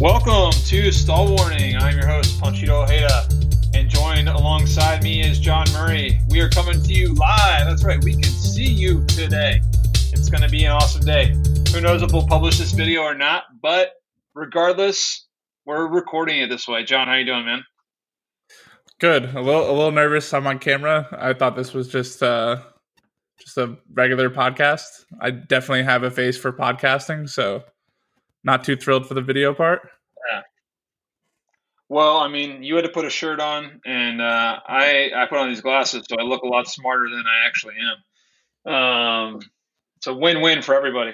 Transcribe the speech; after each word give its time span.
Welcome 0.00 0.52
to 0.52 0.92
Stall 0.92 1.34
Warning. 1.34 1.76
I'm 1.76 1.96
your 1.96 2.06
host, 2.06 2.40
Panchito 2.40 2.84
Ojeda, 2.84 3.28
and 3.74 3.90
joined 3.90 4.28
alongside 4.28 5.02
me 5.02 5.20
is 5.28 5.40
John 5.40 5.66
Murray. 5.72 6.20
We 6.28 6.38
are 6.38 6.48
coming 6.48 6.80
to 6.80 6.92
you 6.92 7.14
live. 7.14 7.66
That's 7.66 7.82
right, 7.82 8.00
we 8.04 8.12
can 8.12 8.22
see 8.22 8.62
you 8.62 9.04
today. 9.06 9.60
It's 10.12 10.28
going 10.28 10.44
to 10.44 10.48
be 10.48 10.66
an 10.66 10.70
awesome 10.70 11.04
day. 11.04 11.34
Who 11.72 11.80
knows 11.80 12.04
if 12.04 12.12
we'll 12.12 12.28
publish 12.28 12.58
this 12.58 12.70
video 12.70 13.02
or 13.02 13.16
not, 13.16 13.46
but 13.60 13.94
regardless, 14.36 15.26
we're 15.66 15.88
recording 15.88 16.42
it 16.42 16.48
this 16.48 16.68
way. 16.68 16.84
John, 16.84 17.08
how 17.08 17.14
you 17.14 17.24
doing, 17.24 17.44
man? 17.44 17.64
Good. 19.00 19.34
A 19.34 19.40
little, 19.40 19.68
a 19.68 19.72
little 19.72 19.90
nervous. 19.90 20.32
I'm 20.32 20.46
on 20.46 20.60
camera. 20.60 21.08
I 21.10 21.32
thought 21.32 21.56
this 21.56 21.74
was 21.74 21.88
just, 21.88 22.22
uh, 22.22 22.58
just 23.40 23.58
a 23.58 23.76
regular 23.92 24.30
podcast. 24.30 25.06
I 25.20 25.32
definitely 25.32 25.82
have 25.82 26.04
a 26.04 26.10
face 26.12 26.38
for 26.38 26.52
podcasting, 26.52 27.28
so 27.28 27.64
not 28.44 28.62
too 28.64 28.76
thrilled 28.76 29.06
for 29.06 29.14
the 29.14 29.20
video 29.20 29.52
part. 29.52 29.80
Well, 31.88 32.18
I 32.18 32.28
mean, 32.28 32.62
you 32.62 32.76
had 32.76 32.84
to 32.84 32.90
put 32.90 33.06
a 33.06 33.10
shirt 33.10 33.40
on, 33.40 33.80
and 33.86 34.20
uh, 34.20 34.60
I 34.66 35.10
I 35.14 35.26
put 35.26 35.38
on 35.38 35.48
these 35.48 35.62
glasses, 35.62 36.04
so 36.08 36.16
I 36.18 36.22
look 36.22 36.42
a 36.42 36.46
lot 36.46 36.68
smarter 36.68 37.08
than 37.08 37.24
I 37.26 37.46
actually 37.46 37.74
am. 38.66 38.72
Um, 38.72 39.40
it's 39.96 40.06
a 40.06 40.14
win-win 40.14 40.60
for 40.60 40.74
everybody. 40.74 41.12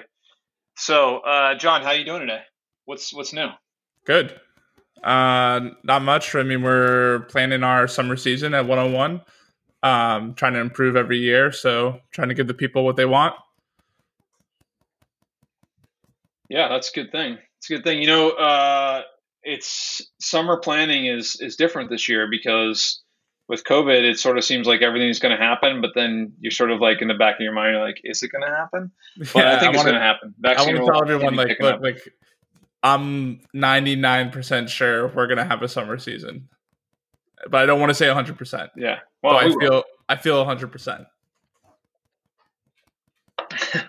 So, 0.77 1.19
uh, 1.19 1.55
John, 1.55 1.81
how 1.81 1.89
are 1.89 1.95
you 1.95 2.03
doing 2.03 2.21
today? 2.21 2.41
What's 2.83 3.13
what's 3.13 3.31
new? 3.31 3.47
Good. 4.05 4.39
Uh, 5.01 5.69
not 5.83 6.01
much. 6.01 6.35
I 6.35 6.43
mean, 6.43 6.61
we're 6.61 7.21
planning 7.29 7.63
our 7.63 7.87
summer 7.87 8.17
season 8.17 8.53
at 8.53 8.65
101. 8.65 9.21
Um, 9.83 10.33
trying 10.33 10.53
to 10.53 10.59
improve 10.59 10.95
every 10.95 11.19
year, 11.19 11.51
so 11.51 12.01
trying 12.11 12.29
to 12.29 12.33
give 12.33 12.47
the 12.47 12.53
people 12.53 12.83
what 12.83 12.95
they 12.95 13.05
want. 13.05 13.35
Yeah, 16.49 16.69
that's 16.69 16.89
a 16.89 16.93
good 16.93 17.11
thing. 17.11 17.37
It's 17.57 17.69
a 17.69 17.75
good 17.75 17.83
thing. 17.83 18.01
You 18.01 18.07
know, 18.07 18.31
uh, 18.31 19.03
it's 19.45 20.01
summer 20.19 20.57
planning 20.57 21.05
is 21.05 21.37
is 21.39 21.55
different 21.55 21.89
this 21.89 22.09
year 22.09 22.27
because 22.29 23.01
with 23.47 23.63
COVID, 23.63 24.01
it 24.01 24.17
sort 24.17 24.37
of 24.37 24.43
seems 24.43 24.65
like 24.65 24.81
everything's 24.81 25.19
going 25.19 25.37
to 25.37 25.41
happen, 25.41 25.79
but 25.79 25.91
then 25.93 26.33
you're 26.39 26.51
sort 26.51 26.71
of 26.71 26.81
like 26.81 27.01
in 27.01 27.07
the 27.07 27.13
back 27.13 27.35
of 27.35 27.41
your 27.41 27.53
mind, 27.53 27.77
like, 27.77 28.01
is 28.03 28.23
it 28.23 28.31
going 28.31 28.43
to 28.43 28.55
happen? 28.55 28.91
But 29.17 29.35
yeah, 29.35 29.55
I 29.55 29.59
think 29.59 29.71
I 29.71 29.75
it's 29.75 29.83
going 29.83 29.95
to 29.95 30.01
happen. 30.01 30.33
Vaccine 30.39 30.77
I 30.77 30.81
want 30.81 30.87
to 30.87 30.91
tell 30.91 31.01
everyone, 31.03 31.35
like, 31.35 31.59
look, 31.59 31.79
like, 31.81 32.13
I'm 32.81 33.39
99% 33.55 34.67
sure 34.67 35.07
we're 35.09 35.27
going 35.27 35.37
to 35.37 35.45
have 35.45 35.61
a 35.61 35.67
summer 35.67 35.99
season, 35.99 36.49
but 37.49 37.61
I 37.61 37.65
don't 37.67 37.79
want 37.79 37.91
to 37.91 37.93
say 37.93 38.07
100%. 38.07 38.69
Yeah. 38.75 38.99
Well, 39.21 39.37
I 39.37 39.49
feel 39.49 39.83
I 40.09 40.15
feel 40.15 40.43
100%. 40.43 41.05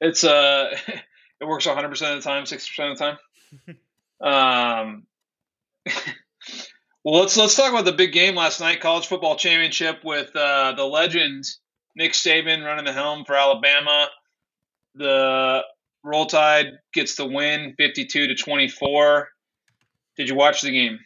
it's 0.00 0.24
uh 0.24 0.76
it 1.40 1.46
works 1.46 1.66
100% 1.66 1.90
of 1.90 1.98
the 1.98 2.20
time, 2.20 2.44
60% 2.44 2.92
of 2.92 2.98
the 2.98 3.04
time. 3.04 3.76
Um, 4.22 5.06
well, 7.04 7.20
let's 7.20 7.36
let's 7.36 7.56
talk 7.56 7.70
about 7.70 7.84
the 7.84 7.92
big 7.92 8.12
game 8.12 8.36
last 8.36 8.60
night, 8.60 8.80
college 8.80 9.06
football 9.06 9.36
championship 9.36 10.04
with 10.04 10.34
uh, 10.36 10.72
the 10.76 10.84
legend 10.84 11.44
Nick 11.96 12.12
Saban 12.12 12.64
running 12.64 12.84
the 12.84 12.92
helm 12.92 13.24
for 13.24 13.34
Alabama. 13.34 14.08
The 14.94 15.62
Roll 16.04 16.26
Tide 16.26 16.66
gets 16.92 17.16
the 17.16 17.26
win, 17.26 17.74
52 17.78 18.28
to 18.28 18.34
24. 18.34 19.28
Did 20.16 20.28
you 20.28 20.34
watch 20.34 20.62
the 20.62 20.70
game? 20.70 20.98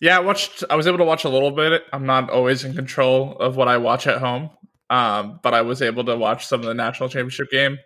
Yeah, 0.00 0.16
I 0.16 0.20
watched. 0.20 0.64
I 0.70 0.76
was 0.76 0.86
able 0.86 0.98
to 0.98 1.04
watch 1.04 1.24
a 1.24 1.28
little 1.28 1.50
bit. 1.50 1.82
I'm 1.92 2.06
not 2.06 2.30
always 2.30 2.64
in 2.64 2.74
control 2.74 3.36
of 3.38 3.56
what 3.56 3.68
I 3.68 3.78
watch 3.78 4.06
at 4.06 4.18
home, 4.18 4.50
um, 4.90 5.40
but 5.42 5.54
I 5.54 5.62
was 5.62 5.82
able 5.82 6.04
to 6.04 6.16
watch 6.16 6.46
some 6.46 6.60
of 6.60 6.66
the 6.66 6.74
national 6.74 7.08
championship 7.08 7.50
game 7.50 7.78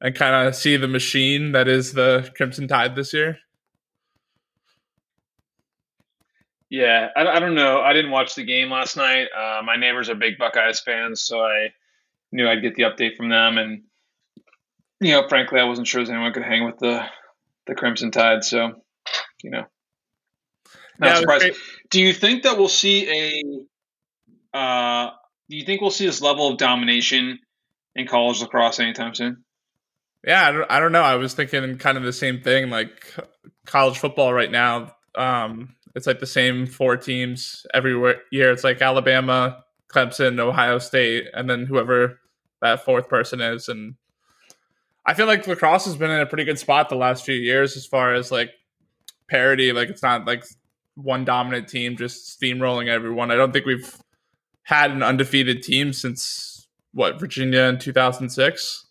and 0.00 0.14
kind 0.14 0.48
of 0.48 0.54
see 0.54 0.76
the 0.76 0.88
machine 0.88 1.52
that 1.52 1.68
is 1.68 1.92
the 1.92 2.30
Crimson 2.36 2.66
Tide 2.66 2.94
this 2.94 3.12
year? 3.12 3.38
Yeah, 6.70 7.08
I, 7.16 7.26
I 7.26 7.40
don't 7.40 7.56
know. 7.56 7.80
I 7.80 7.92
didn't 7.92 8.12
watch 8.12 8.36
the 8.36 8.44
game 8.44 8.70
last 8.70 8.96
night. 8.96 9.26
Uh, 9.36 9.60
my 9.62 9.76
neighbors 9.76 10.08
are 10.08 10.14
big 10.14 10.38
Buckeyes 10.38 10.80
fans, 10.80 11.20
so 11.20 11.40
I 11.40 11.72
knew 12.30 12.48
I'd 12.48 12.62
get 12.62 12.76
the 12.76 12.84
update 12.84 13.16
from 13.16 13.28
them. 13.28 13.58
And 13.58 13.82
you 15.00 15.12
know, 15.12 15.28
frankly, 15.28 15.58
I 15.60 15.64
wasn't 15.64 15.88
sure 15.88 16.00
if 16.00 16.08
anyone 16.08 16.32
could 16.32 16.44
hang 16.44 16.64
with 16.64 16.78
the 16.78 17.04
the 17.66 17.74
Crimson 17.74 18.12
Tide. 18.12 18.44
So, 18.44 18.82
you 19.42 19.50
know, 19.50 19.64
not 20.98 21.08
yeah, 21.08 21.14
surprised. 21.16 21.56
Do 21.90 22.00
you 22.00 22.12
think 22.12 22.44
that 22.44 22.56
we'll 22.56 22.68
see 22.68 23.66
a? 24.52 24.56
Uh, 24.56 25.10
do 25.48 25.56
you 25.56 25.64
think 25.64 25.80
we'll 25.80 25.90
see 25.90 26.06
this 26.06 26.22
level 26.22 26.48
of 26.48 26.58
domination 26.58 27.40
in 27.96 28.06
college 28.06 28.40
lacrosse 28.40 28.78
anytime 28.78 29.14
soon? 29.14 29.44
Yeah, 30.24 30.48
I 30.48 30.52
don't, 30.52 30.70
I 30.70 30.80
don't 30.80 30.92
know. 30.92 31.02
I 31.02 31.16
was 31.16 31.34
thinking 31.34 31.78
kind 31.78 31.96
of 31.96 32.04
the 32.04 32.12
same 32.12 32.42
thing. 32.42 32.70
Like 32.70 33.14
college 33.66 33.98
football 33.98 34.32
right 34.32 34.50
now, 34.50 34.94
um, 35.14 35.74
it's 35.94 36.06
like 36.06 36.20
the 36.20 36.26
same 36.26 36.66
four 36.66 36.96
teams 36.96 37.66
every 37.74 37.92
year. 38.30 38.52
It's 38.52 38.64
like 38.64 38.80
Alabama, 38.80 39.64
Clemson, 39.92 40.38
Ohio 40.38 40.78
State, 40.78 41.26
and 41.34 41.48
then 41.48 41.66
whoever 41.66 42.20
that 42.62 42.84
fourth 42.84 43.08
person 43.08 43.40
is. 43.40 43.68
And 43.68 43.94
I 45.04 45.14
feel 45.14 45.26
like 45.26 45.46
lacrosse 45.46 45.86
has 45.86 45.96
been 45.96 46.10
in 46.10 46.20
a 46.20 46.26
pretty 46.26 46.44
good 46.44 46.58
spot 46.58 46.88
the 46.88 46.96
last 46.96 47.24
few 47.24 47.34
years 47.34 47.76
as 47.76 47.86
far 47.86 48.14
as 48.14 48.30
like 48.30 48.50
parity. 49.28 49.72
Like 49.72 49.88
it's 49.88 50.02
not 50.02 50.26
like 50.26 50.44
one 50.94 51.24
dominant 51.24 51.68
team 51.68 51.96
just 51.96 52.40
steamrolling 52.40 52.88
everyone. 52.88 53.30
I 53.30 53.36
don't 53.36 53.52
think 53.52 53.66
we've 53.66 53.96
had 54.62 54.90
an 54.90 55.02
undefeated 55.02 55.62
team 55.62 55.92
since 55.92 56.68
what 56.92 57.18
Virginia 57.18 57.62
in 57.62 57.78
2006. 57.78 58.86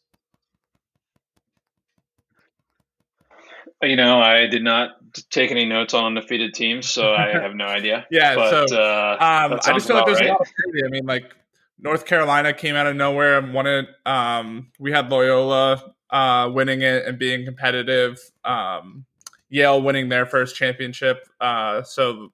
You 3.81 3.95
know, 3.95 4.19
I 4.19 4.47
did 4.47 4.63
not 4.63 4.89
take 5.29 5.51
any 5.51 5.65
notes 5.65 5.93
on 5.93 6.05
undefeated 6.05 6.53
teams, 6.53 6.89
so 6.89 7.13
I 7.13 7.29
have 7.41 7.55
no 7.55 7.65
idea. 7.65 8.05
yeah, 8.11 8.35
but, 8.35 8.69
so 8.69 8.77
uh, 8.77 9.17
um, 9.19 9.59
I 9.65 9.73
just 9.73 9.87
feel 9.87 9.95
like 9.95 10.05
there's 10.05 10.19
right. 10.19 10.29
a 10.29 10.33
lot 10.33 10.41
of 10.41 10.47
parity. 10.63 10.85
I 10.85 10.89
mean, 10.89 11.05
like 11.05 11.33
North 11.79 12.05
Carolina 12.05 12.53
came 12.53 12.75
out 12.75 12.87
of 12.87 12.95
nowhere 12.95 13.37
and 13.37 13.53
won 13.53 13.67
it. 13.67 13.87
Um, 14.05 14.71
we 14.79 14.91
had 14.91 15.09
Loyola 15.09 15.93
uh, 16.09 16.49
winning 16.51 16.81
it 16.81 17.05
and 17.05 17.17
being 17.17 17.45
competitive. 17.45 18.19
Um, 18.43 19.05
Yale 19.49 19.81
winning 19.81 20.09
their 20.09 20.25
first 20.25 20.55
championship. 20.55 21.27
Uh, 21.41 21.81
so 21.83 22.31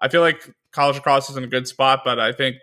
I 0.00 0.08
feel 0.08 0.20
like 0.20 0.50
college 0.72 0.96
lacrosse 0.96 1.30
is 1.30 1.36
in 1.36 1.44
a 1.44 1.48
good 1.48 1.68
spot, 1.68 2.02
but 2.04 2.18
I 2.18 2.32
think 2.32 2.56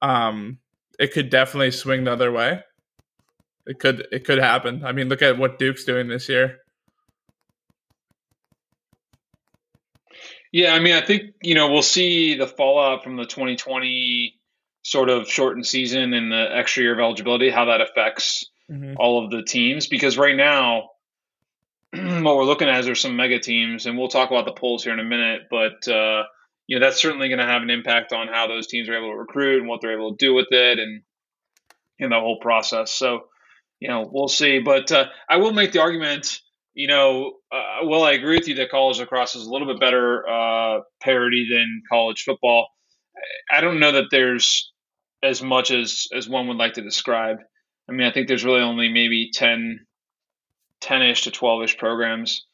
um, 0.00 0.58
it 0.98 1.12
could 1.12 1.30
definitely 1.30 1.72
swing 1.72 2.04
the 2.04 2.12
other 2.12 2.30
way. 2.30 2.62
It 3.66 3.80
could 3.80 4.06
it 4.12 4.24
could 4.24 4.38
happen. 4.38 4.84
I 4.84 4.92
mean, 4.92 5.08
look 5.08 5.22
at 5.22 5.38
what 5.38 5.58
Duke's 5.58 5.84
doing 5.84 6.06
this 6.06 6.28
year. 6.28 6.58
Yeah, 10.56 10.72
I 10.72 10.78
mean, 10.78 10.94
I 10.94 11.02
think 11.02 11.34
you 11.42 11.54
know 11.54 11.70
we'll 11.70 11.82
see 11.82 12.34
the 12.34 12.46
fallout 12.46 13.04
from 13.04 13.16
the 13.16 13.26
2020 13.26 14.40
sort 14.80 15.10
of 15.10 15.28
shortened 15.28 15.66
season 15.66 16.14
and 16.14 16.32
the 16.32 16.48
extra 16.50 16.82
year 16.82 16.94
of 16.94 16.98
eligibility, 16.98 17.50
how 17.50 17.66
that 17.66 17.82
affects 17.82 18.48
mm-hmm. 18.70 18.94
all 18.96 19.22
of 19.22 19.30
the 19.30 19.42
teams. 19.42 19.86
Because 19.86 20.16
right 20.16 20.34
now, 20.34 20.92
what 21.92 22.36
we're 22.36 22.44
looking 22.44 22.70
at 22.70 22.80
is 22.80 22.86
there's 22.86 23.02
some 23.02 23.16
mega 23.16 23.38
teams, 23.38 23.84
and 23.84 23.98
we'll 23.98 24.08
talk 24.08 24.30
about 24.30 24.46
the 24.46 24.52
polls 24.52 24.82
here 24.82 24.94
in 24.94 24.98
a 24.98 25.04
minute. 25.04 25.42
But 25.50 25.86
uh, 25.88 26.22
you 26.66 26.78
know 26.78 26.86
that's 26.86 27.02
certainly 27.02 27.28
going 27.28 27.40
to 27.40 27.44
have 27.44 27.60
an 27.60 27.68
impact 27.68 28.14
on 28.14 28.28
how 28.28 28.46
those 28.46 28.66
teams 28.66 28.88
are 28.88 28.96
able 28.96 29.10
to 29.10 29.18
recruit 29.18 29.58
and 29.58 29.68
what 29.68 29.82
they're 29.82 29.92
able 29.92 30.16
to 30.16 30.24
do 30.24 30.32
with 30.32 30.48
it, 30.52 30.78
and 30.78 31.02
in 31.98 32.08
the 32.08 32.18
whole 32.18 32.40
process. 32.40 32.90
So 32.92 33.26
you 33.78 33.88
know 33.88 34.08
we'll 34.10 34.26
see. 34.26 34.60
But 34.60 34.90
uh, 34.90 35.04
I 35.28 35.36
will 35.36 35.52
make 35.52 35.72
the 35.72 35.82
argument 35.82 36.40
you 36.76 36.88
know, 36.88 37.32
uh, 37.50 37.86
well, 37.86 38.04
I 38.04 38.12
agree 38.12 38.36
with 38.36 38.48
you 38.48 38.56
that 38.56 38.70
college 38.70 39.00
lacrosse 39.00 39.34
is 39.34 39.46
a 39.46 39.50
little 39.50 39.66
bit 39.66 39.80
better 39.80 40.28
uh, 40.28 40.80
parity 41.02 41.48
than 41.50 41.82
college 41.90 42.22
football. 42.22 42.68
I 43.50 43.62
don't 43.62 43.80
know 43.80 43.92
that 43.92 44.08
there's 44.10 44.70
as 45.22 45.42
much 45.42 45.70
as 45.70 46.06
as 46.14 46.28
one 46.28 46.48
would 46.48 46.58
like 46.58 46.74
to 46.74 46.82
describe. 46.82 47.38
I 47.88 47.92
mean, 47.92 48.06
I 48.06 48.12
think 48.12 48.28
there's 48.28 48.44
really 48.44 48.60
only 48.60 48.90
maybe 48.90 49.30
10, 49.32 49.86
10-ish 50.82 51.22
to 51.22 51.30
12-ish 51.30 51.78
programs 51.78 52.44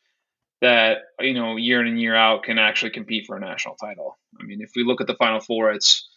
that, 0.61 0.99
you 1.19 1.35
know, 1.35 1.56
year 1.56 1.81
in 1.81 1.88
and 1.88 2.00
year 2.00 2.14
out 2.14 2.44
can 2.44 2.58
actually 2.58 2.91
compete 2.91 3.25
for 3.26 3.37
a 3.37 3.41
national 3.41 3.75
title. 3.75 4.19
I 4.41 4.44
mean, 4.44 4.61
if 4.61 4.70
we 4.76 4.85
look 4.85 5.00
at 5.00 5.08
the 5.08 5.17
Final 5.17 5.41
Four, 5.41 5.73
it's 5.73 6.08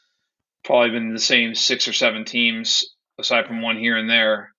probably 0.64 0.92
been 0.92 1.12
the 1.12 1.20
same 1.20 1.56
six 1.56 1.88
or 1.88 1.94
seven 1.94 2.24
teams, 2.24 2.86
aside 3.18 3.48
from 3.48 3.64
one 3.64 3.80
here 3.80 3.98
and 3.98 4.10
there, 4.10 4.54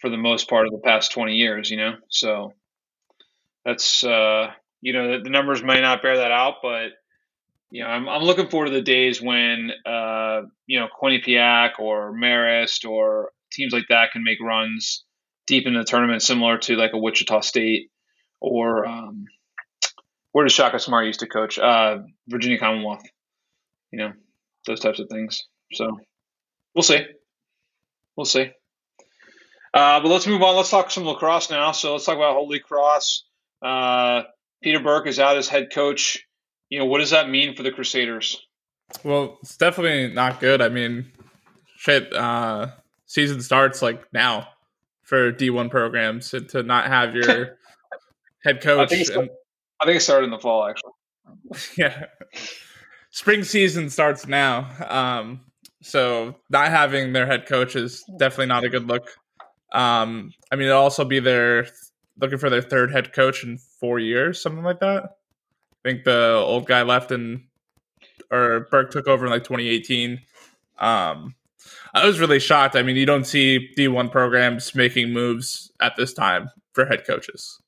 for 0.00 0.10
the 0.10 0.18
most 0.18 0.50
part 0.50 0.66
of 0.66 0.72
the 0.72 0.80
past 0.84 1.12
20 1.12 1.36
years, 1.36 1.70
you 1.70 1.78
know? 1.78 1.94
So 2.10 2.52
that's 3.64 4.04
uh, 4.04 4.48
you 4.80 4.92
know 4.92 5.22
the, 5.22 5.30
numbers 5.30 5.62
may 5.62 5.80
not 5.80 6.02
bear 6.02 6.18
that 6.18 6.32
out, 6.32 6.56
but 6.62 6.90
you 7.70 7.82
know 7.82 7.88
I'm, 7.88 8.08
I'm 8.08 8.22
looking 8.22 8.48
forward 8.48 8.66
to 8.66 8.72
the 8.72 8.82
days 8.82 9.20
when 9.20 9.70
uh, 9.86 10.42
you 10.66 10.80
know 10.80 10.88
Quinnipiac 11.00 11.78
or 11.78 12.12
Marist 12.12 12.88
or 12.88 13.30
teams 13.52 13.72
like 13.72 13.86
that 13.88 14.12
can 14.12 14.24
make 14.24 14.40
runs 14.40 15.04
deep 15.46 15.66
in 15.66 15.74
the 15.74 15.84
tournament, 15.84 16.22
similar 16.22 16.58
to 16.58 16.76
like 16.76 16.92
a 16.94 16.98
Wichita 16.98 17.40
State 17.40 17.90
or 18.40 18.86
um, 18.86 19.26
where 20.32 20.44
does 20.44 20.52
Shaka 20.52 20.78
Smart 20.78 21.06
used 21.06 21.20
to 21.20 21.26
coach? 21.26 21.58
Uh, 21.58 21.98
Virginia 22.28 22.58
Commonwealth. 22.58 23.04
You 23.92 23.98
know 23.98 24.12
those 24.66 24.80
types 24.80 24.98
of 24.98 25.08
things. 25.08 25.44
So 25.72 25.98
we'll 26.74 26.82
see. 26.82 27.00
We'll 28.16 28.24
see. 28.24 28.50
Uh, 29.74 30.00
but 30.00 30.08
let's 30.08 30.26
move 30.26 30.42
on. 30.42 30.56
Let's 30.56 30.70
talk 30.70 30.90
some 30.90 31.04
lacrosse 31.04 31.50
now. 31.50 31.72
So 31.72 31.92
let's 31.92 32.04
talk 32.04 32.16
about 32.16 32.34
Holy 32.34 32.58
Cross. 32.58 33.24
Uh, 33.62 34.22
Peter 34.62 34.80
Burke 34.80 35.06
is 35.06 35.18
out 35.18 35.36
as 35.36 35.48
head 35.48 35.68
coach. 35.72 36.26
You 36.68 36.78
know, 36.78 36.86
what 36.86 36.98
does 36.98 37.10
that 37.10 37.28
mean 37.28 37.54
for 37.54 37.62
the 37.62 37.70
Crusaders? 37.70 38.46
Well, 39.04 39.38
it's 39.42 39.56
definitely 39.56 40.12
not 40.14 40.40
good. 40.40 40.60
I 40.62 40.68
mean, 40.68 41.10
shit, 41.76 42.12
uh, 42.14 42.68
season 43.06 43.40
starts 43.40 43.82
like 43.82 44.12
now 44.12 44.48
for 45.02 45.32
D1 45.32 45.70
programs 45.70 46.30
to, 46.30 46.40
to 46.40 46.62
not 46.62 46.86
have 46.86 47.14
your 47.14 47.58
head 48.44 48.60
coach. 48.60 48.92
I 48.92 48.96
think, 48.96 49.08
and, 49.10 49.30
I 49.80 49.84
think, 49.84 49.96
it 49.96 50.00
started 50.00 50.24
in 50.24 50.30
the 50.30 50.38
fall, 50.38 50.64
actually. 50.66 50.92
Yeah. 51.76 52.06
Spring 53.10 53.44
season 53.44 53.90
starts 53.90 54.26
now. 54.26 54.68
Um, 54.88 55.42
so 55.82 56.36
not 56.48 56.70
having 56.70 57.12
their 57.12 57.26
head 57.26 57.46
coach 57.46 57.76
is 57.76 58.02
definitely 58.18 58.46
not 58.46 58.64
a 58.64 58.70
good 58.70 58.88
look. 58.88 59.10
Um, 59.72 60.32
I 60.50 60.56
mean, 60.56 60.68
it'll 60.68 60.80
also 60.80 61.04
be 61.04 61.20
their 61.20 61.66
looking 62.20 62.38
for 62.38 62.50
their 62.50 62.62
third 62.62 62.92
head 62.92 63.12
coach 63.12 63.44
in 63.44 63.58
four 63.58 63.98
years, 63.98 64.40
something 64.40 64.64
like 64.64 64.80
that. 64.80 65.16
I 65.84 65.88
think 65.88 66.04
the 66.04 66.34
old 66.34 66.66
guy 66.66 66.82
left 66.82 67.10
and 67.10 67.44
or 68.30 68.68
Burke 68.70 68.90
took 68.90 69.06
over 69.06 69.26
in 69.26 69.32
like 69.32 69.44
2018. 69.44 70.20
Um, 70.78 71.34
I 71.94 72.06
was 72.06 72.18
really 72.18 72.40
shocked. 72.40 72.76
I 72.76 72.82
mean, 72.82 72.96
you 72.96 73.06
don't 73.06 73.26
see 73.26 73.70
D1 73.76 74.10
programs 74.10 74.74
making 74.74 75.12
moves 75.12 75.70
at 75.80 75.96
this 75.96 76.12
time 76.12 76.50
for 76.72 76.86
head 76.86 77.06
coaches. 77.06 77.60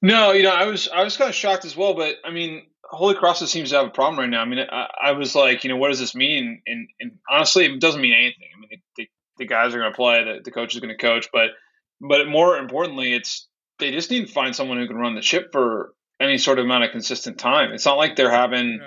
No, 0.00 0.32
you 0.32 0.42
know, 0.42 0.50
I 0.50 0.66
was 0.66 0.88
I 0.88 1.04
was 1.04 1.16
kind 1.16 1.28
of 1.28 1.34
shocked 1.34 1.64
as 1.64 1.76
well. 1.76 1.94
But 1.94 2.16
I 2.24 2.30
mean, 2.30 2.66
Holy 2.84 3.14
Cross 3.14 3.48
seems 3.50 3.70
to 3.70 3.76
have 3.76 3.86
a 3.86 3.90
problem 3.90 4.18
right 4.18 4.28
now. 4.28 4.42
I 4.42 4.44
mean, 4.44 4.58
I, 4.58 4.88
I 5.02 5.12
was 5.12 5.34
like, 5.34 5.64
you 5.64 5.70
know, 5.70 5.76
what 5.76 5.88
does 5.88 6.00
this 6.00 6.14
mean? 6.14 6.60
And, 6.66 6.88
and 7.00 7.18
honestly, 7.30 7.64
it 7.64 7.80
doesn't 7.80 8.00
mean 8.00 8.12
anything. 8.12 8.48
I 8.54 8.60
mean, 8.60 8.82
the, 8.96 9.08
the 9.42 9.48
guys 9.48 9.74
are 9.74 9.78
going 9.78 9.92
to 9.92 9.96
play, 9.96 10.24
the, 10.24 10.40
the 10.44 10.50
coach 10.50 10.74
is 10.74 10.80
going 10.80 10.96
to 10.96 11.00
coach, 11.00 11.28
but 11.32 11.50
but 12.00 12.26
more 12.28 12.56
importantly, 12.56 13.12
it's 13.12 13.48
they 13.78 13.90
just 13.90 14.10
need 14.10 14.26
to 14.26 14.32
find 14.32 14.54
someone 14.54 14.78
who 14.78 14.86
can 14.86 14.96
run 14.96 15.14
the 15.14 15.22
ship 15.22 15.50
for 15.52 15.94
any 16.20 16.38
sort 16.38 16.58
of 16.58 16.64
amount 16.64 16.84
of 16.84 16.90
consistent 16.90 17.38
time. 17.38 17.72
It's 17.72 17.84
not 17.84 17.96
like 17.96 18.16
they're 18.16 18.30
having, 18.30 18.80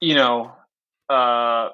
you 0.00 0.14
know, 0.14 0.52
uh, 1.08 1.70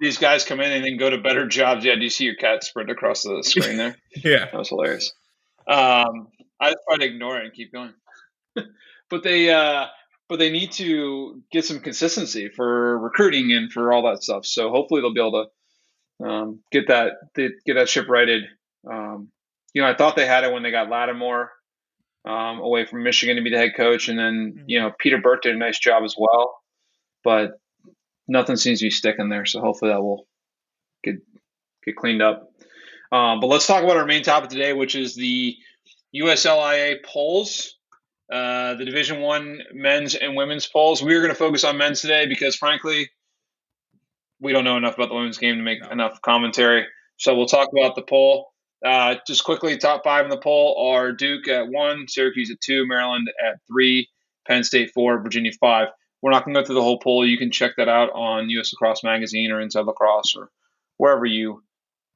these 0.00 0.18
guys 0.18 0.44
come 0.44 0.60
in 0.60 0.72
and 0.72 0.84
then 0.84 0.96
go 0.96 1.10
to 1.10 1.18
better 1.18 1.46
jobs. 1.46 1.84
Yeah, 1.84 1.94
do 1.94 2.02
you 2.02 2.10
see 2.10 2.24
your 2.24 2.34
cat 2.34 2.64
sprint 2.64 2.90
across 2.90 3.22
the 3.22 3.42
screen 3.42 3.76
there? 3.76 3.96
yeah, 4.16 4.46
that 4.46 4.54
was 4.54 4.68
hilarious. 4.68 5.12
Um, 5.68 6.28
I 6.60 6.70
just 6.70 6.78
try 6.88 6.98
to 6.98 7.04
ignore 7.04 7.38
it 7.38 7.44
and 7.44 7.54
keep 7.54 7.72
going. 7.72 7.92
but 9.10 9.22
they, 9.22 9.50
uh, 9.50 9.86
but 10.28 10.38
they 10.38 10.50
need 10.50 10.72
to 10.72 11.42
get 11.52 11.64
some 11.64 11.80
consistency 11.80 12.48
for 12.48 12.98
recruiting 12.98 13.52
and 13.52 13.72
for 13.72 13.92
all 13.92 14.10
that 14.10 14.22
stuff. 14.22 14.46
So 14.46 14.70
hopefully 14.70 15.00
they'll 15.00 15.14
be 15.14 15.20
able 15.20 15.44
to 15.44 15.50
um, 16.24 16.60
get 16.70 16.88
that 16.88 17.12
get 17.34 17.74
that 17.74 17.88
ship 17.88 18.08
righted. 18.08 18.44
Um, 18.90 19.28
you 19.74 19.82
know, 19.82 19.88
I 19.88 19.94
thought 19.94 20.16
they 20.16 20.26
had 20.26 20.44
it 20.44 20.52
when 20.52 20.62
they 20.62 20.70
got 20.70 20.90
Lattimore 20.90 21.50
um, 22.24 22.60
away 22.60 22.84
from 22.84 23.02
Michigan 23.02 23.36
to 23.36 23.42
be 23.42 23.50
the 23.50 23.58
head 23.58 23.74
coach, 23.76 24.08
and 24.08 24.18
then 24.18 24.54
mm-hmm. 24.56 24.64
you 24.66 24.80
know 24.80 24.92
Peter 24.98 25.18
Burke 25.18 25.42
did 25.42 25.54
a 25.54 25.58
nice 25.58 25.78
job 25.78 26.02
as 26.04 26.14
well, 26.18 26.54
but 27.24 27.52
nothing 28.28 28.56
seems 28.56 28.80
to 28.80 28.86
be 28.86 28.90
sticking 28.90 29.28
there. 29.28 29.46
So 29.46 29.60
hopefully 29.60 29.92
that 29.92 30.02
will 30.02 30.26
get 31.02 31.16
get 31.84 31.96
cleaned 31.96 32.22
up. 32.22 32.48
Um, 33.10 33.40
but 33.40 33.48
let's 33.48 33.66
talk 33.66 33.84
about 33.84 33.96
our 33.96 34.06
main 34.06 34.22
topic 34.22 34.50
today, 34.50 34.72
which 34.72 34.94
is 34.94 35.14
the 35.14 35.56
USILA 36.14 37.04
polls, 37.04 37.76
uh, 38.32 38.74
the 38.74 38.84
Division 38.84 39.20
One 39.20 39.60
men's 39.72 40.14
and 40.14 40.36
women's 40.36 40.66
polls. 40.66 41.02
We 41.02 41.14
are 41.14 41.20
going 41.20 41.30
to 41.30 41.34
focus 41.34 41.64
on 41.64 41.76
men's 41.76 42.00
today 42.00 42.26
because, 42.26 42.56
frankly, 42.56 43.10
we 44.42 44.52
don't 44.52 44.64
know 44.64 44.76
enough 44.76 44.94
about 44.94 45.08
the 45.08 45.14
women's 45.14 45.38
game 45.38 45.56
to 45.56 45.62
make 45.62 45.80
no. 45.80 45.90
enough 45.90 46.20
commentary. 46.20 46.86
So 47.16 47.34
we'll 47.34 47.46
talk 47.46 47.68
about 47.72 47.94
the 47.94 48.02
poll. 48.02 48.48
Uh, 48.84 49.14
just 49.26 49.44
quickly, 49.44 49.76
top 49.76 50.02
five 50.02 50.24
in 50.24 50.30
the 50.30 50.36
poll 50.36 50.90
are 50.92 51.12
Duke 51.12 51.46
at 51.48 51.68
one, 51.68 52.06
Syracuse 52.08 52.50
at 52.50 52.60
two, 52.60 52.86
Maryland 52.86 53.30
at 53.42 53.60
three, 53.70 54.08
Penn 54.46 54.64
State 54.64 54.90
four, 54.92 55.22
Virginia 55.22 55.52
five. 55.60 55.88
We're 56.20 56.32
not 56.32 56.44
going 56.44 56.54
to 56.54 56.60
go 56.60 56.66
through 56.66 56.74
the 56.76 56.82
whole 56.82 56.98
poll. 56.98 57.26
You 57.26 57.38
can 57.38 57.52
check 57.52 57.72
that 57.76 57.88
out 57.88 58.10
on 58.10 58.50
US 58.50 58.72
Lacrosse 58.72 59.04
Magazine 59.04 59.52
or 59.52 59.60
Inside 59.60 59.86
Lacrosse 59.86 60.34
or 60.36 60.50
wherever 60.96 61.24
you 61.24 61.62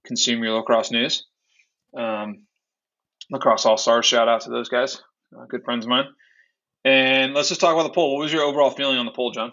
consume 0.05 0.43
your 0.43 0.55
lacrosse 0.55 0.91
news. 0.91 1.25
Um, 1.97 2.47
lacrosse 3.31 3.65
All 3.67 3.77
Stars, 3.77 4.07
shout 4.07 4.29
out 4.29 4.43
to 4.43 4.51
those 4.51 4.69
guys, 4.69 5.01
uh, 5.37 5.45
good 5.47 5.65
friends 5.65 5.85
of 5.85 5.89
mine. 5.89 6.07
And 6.85 7.35
let's 7.35 7.49
just 7.49 7.61
talk 7.61 7.75
about 7.75 7.85
the 7.85 7.95
poll. 7.95 8.15
What 8.15 8.23
was 8.23 8.33
your 8.33 8.43
overall 8.43 8.71
feeling 8.71 8.99
on 8.99 9.07
the 9.07 9.13
poll, 9.13 9.33
John? 9.33 9.53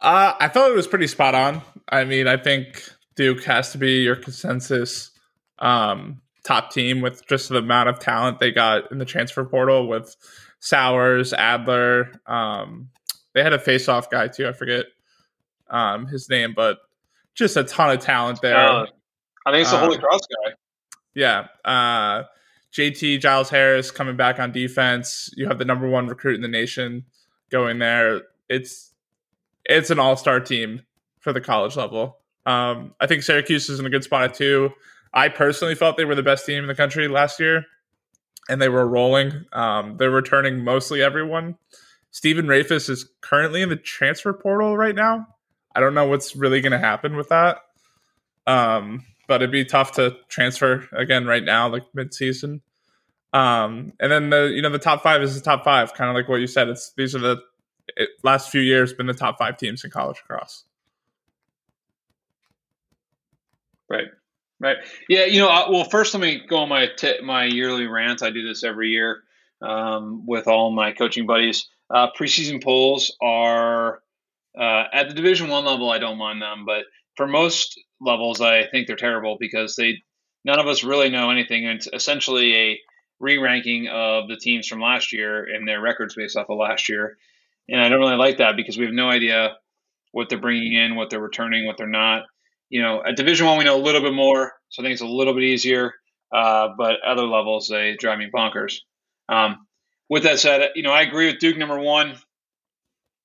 Uh, 0.00 0.34
I 0.38 0.48
thought 0.48 0.70
it 0.70 0.76
was 0.76 0.86
pretty 0.86 1.06
spot 1.06 1.34
on. 1.34 1.62
I 1.88 2.04
mean, 2.04 2.28
I 2.28 2.36
think 2.36 2.82
Duke 3.16 3.42
has 3.44 3.72
to 3.72 3.78
be 3.78 4.02
your 4.02 4.16
consensus 4.16 5.10
um, 5.58 6.20
top 6.44 6.70
team 6.70 7.00
with 7.00 7.26
just 7.26 7.48
the 7.48 7.58
amount 7.58 7.88
of 7.88 7.98
talent 7.98 8.38
they 8.38 8.52
got 8.52 8.92
in 8.92 8.98
the 8.98 9.04
transfer 9.04 9.44
portal 9.44 9.88
with 9.88 10.14
Sowers, 10.60 11.32
Adler. 11.32 12.12
Um, 12.26 12.90
they 13.34 13.42
had 13.42 13.52
a 13.52 13.58
face-off 13.58 14.08
guy 14.10 14.28
too. 14.28 14.46
I 14.46 14.52
forget 14.52 14.86
um, 15.68 16.06
his 16.06 16.28
name, 16.30 16.54
but 16.54 16.78
just 17.34 17.56
a 17.56 17.64
ton 17.64 17.90
of 17.90 18.00
talent 18.00 18.40
there. 18.40 18.56
Uh, 18.56 18.86
I 19.46 19.52
think 19.52 19.62
it's 19.62 19.70
the 19.70 19.78
Holy 19.78 19.96
um, 19.96 20.02
Cross 20.02 20.20
guy. 20.20 20.52
Yeah. 21.14 21.46
Uh, 21.64 22.24
JT 22.72 23.20
Giles 23.20 23.50
Harris 23.50 23.90
coming 23.90 24.16
back 24.16 24.38
on 24.38 24.52
defense. 24.52 25.30
You 25.36 25.48
have 25.48 25.58
the 25.58 25.64
number 25.64 25.88
one 25.88 26.06
recruit 26.06 26.36
in 26.36 26.42
the 26.42 26.48
nation 26.48 27.04
going 27.50 27.78
there. 27.78 28.22
It's 28.48 28.92
it's 29.68 29.90
an 29.90 29.98
all 29.98 30.16
star 30.16 30.40
team 30.40 30.82
for 31.20 31.32
the 31.32 31.40
college 31.40 31.76
level. 31.76 32.18
Um, 32.46 32.94
I 32.98 33.06
think 33.06 33.22
Syracuse 33.22 33.68
is 33.68 33.78
in 33.78 33.86
a 33.86 33.90
good 33.90 34.04
spot 34.04 34.34
too. 34.34 34.70
I 35.12 35.28
personally 35.28 35.74
felt 35.74 35.96
they 35.96 36.04
were 36.04 36.14
the 36.14 36.22
best 36.22 36.46
team 36.46 36.62
in 36.62 36.66
the 36.66 36.74
country 36.74 37.08
last 37.08 37.40
year, 37.40 37.64
and 38.48 38.60
they 38.60 38.68
were 38.68 38.86
rolling. 38.86 39.44
Um, 39.52 39.96
they're 39.98 40.10
returning 40.10 40.64
mostly 40.64 41.02
everyone. 41.02 41.56
Stephen 42.10 42.46
Rehfuss 42.46 42.88
is 42.88 43.08
currently 43.20 43.62
in 43.62 43.68
the 43.68 43.76
transfer 43.76 44.32
portal 44.32 44.76
right 44.76 44.94
now. 44.94 45.26
I 45.74 45.80
don't 45.80 45.94
know 45.94 46.06
what's 46.06 46.34
really 46.34 46.60
going 46.60 46.72
to 46.72 46.78
happen 46.78 47.16
with 47.16 47.28
that. 47.28 47.58
Um, 48.46 49.04
but 49.28 49.42
it'd 49.42 49.52
be 49.52 49.64
tough 49.64 49.92
to 49.92 50.16
transfer 50.28 50.88
again 50.92 51.26
right 51.26 51.44
now, 51.44 51.68
like 51.68 51.84
mid-season. 51.94 52.62
Um, 53.34 53.92
and 54.00 54.10
then 54.10 54.30
the 54.30 54.50
you 54.54 54.62
know 54.62 54.70
the 54.70 54.78
top 54.78 55.02
five 55.02 55.22
is 55.22 55.34
the 55.34 55.42
top 55.42 55.64
five, 55.64 55.92
kind 55.92 56.08
of 56.08 56.16
like 56.16 56.28
what 56.28 56.40
you 56.40 56.46
said. 56.46 56.68
It's 56.68 56.94
these 56.96 57.14
are 57.14 57.18
the 57.18 57.36
it, 57.96 58.10
last 58.22 58.50
few 58.50 58.60
years 58.60 58.92
been 58.92 59.06
the 59.06 59.14
top 59.14 59.38
five 59.38 59.56
teams 59.56 59.84
in 59.84 59.90
college 59.90 60.16
lacrosse. 60.16 60.64
Right. 63.90 64.08
Right. 64.60 64.76
Yeah. 65.08 65.24
You 65.24 65.40
know. 65.40 65.66
Well, 65.70 65.84
first, 65.84 66.14
let 66.14 66.20
me 66.20 66.42
go 66.46 66.58
on 66.58 66.68
my 66.68 66.88
t- 66.96 67.20
my 67.22 67.44
yearly 67.44 67.86
rant. 67.86 68.22
I 68.22 68.30
do 68.30 68.46
this 68.46 68.64
every 68.64 68.90
year 68.90 69.22
um, 69.62 70.26
with 70.26 70.48
all 70.48 70.70
my 70.70 70.92
coaching 70.92 71.26
buddies. 71.26 71.68
Uh, 71.88 72.08
preseason 72.18 72.62
polls 72.62 73.16
are 73.22 74.02
uh, 74.58 74.84
at 74.92 75.08
the 75.08 75.14
Division 75.14 75.48
One 75.48 75.64
level. 75.64 75.90
I 75.90 75.98
don't 75.98 76.18
mind 76.18 76.42
them, 76.42 76.64
but 76.66 76.84
for 77.16 77.26
most 77.26 77.80
levels, 78.00 78.40
I 78.40 78.66
think 78.66 78.86
they're 78.86 78.96
terrible 78.96 79.36
because 79.38 79.76
they 79.76 80.02
none 80.44 80.58
of 80.58 80.66
us 80.66 80.84
really 80.84 81.08
know 81.08 81.30
anything. 81.30 81.64
It's 81.64 81.88
essentially 81.92 82.56
a 82.56 82.80
re-ranking 83.20 83.88
of 83.88 84.28
the 84.28 84.36
teams 84.36 84.66
from 84.68 84.80
last 84.80 85.12
year 85.12 85.44
and 85.44 85.66
their 85.66 85.80
records 85.80 86.14
based 86.14 86.36
off 86.36 86.50
of 86.50 86.58
last 86.58 86.88
year. 86.88 87.16
And 87.68 87.80
I 87.80 87.88
don't 87.88 88.00
really 88.00 88.16
like 88.16 88.38
that 88.38 88.56
because 88.56 88.78
we 88.78 88.84
have 88.84 88.94
no 88.94 89.08
idea 89.08 89.56
what 90.12 90.28
they're 90.28 90.40
bringing 90.40 90.72
in, 90.72 90.96
what 90.96 91.10
they're 91.10 91.20
returning, 91.20 91.66
what 91.66 91.76
they're 91.76 91.86
not 91.86 92.24
you 92.70 92.82
know, 92.82 93.02
at 93.04 93.16
Division 93.16 93.46
One 93.46 93.58
we 93.58 93.64
know 93.64 93.76
a 93.76 93.82
little 93.82 94.00
bit 94.00 94.12
more, 94.12 94.52
so 94.68 94.82
I 94.82 94.84
think 94.84 94.92
it's 94.92 95.02
a 95.02 95.06
little 95.06 95.34
bit 95.34 95.44
easier. 95.44 95.94
Uh, 96.32 96.68
but 96.76 96.96
other 97.06 97.22
levels 97.22 97.68
they 97.68 97.96
drive 97.96 98.18
me 98.18 98.28
bonkers. 98.32 98.80
Um, 99.30 99.66
with 100.10 100.24
that 100.24 100.38
said, 100.38 100.70
you 100.74 100.82
know, 100.82 100.92
I 100.92 101.02
agree 101.02 101.26
with 101.26 101.38
Duke 101.38 101.56
number 101.56 101.78
one. 101.78 102.16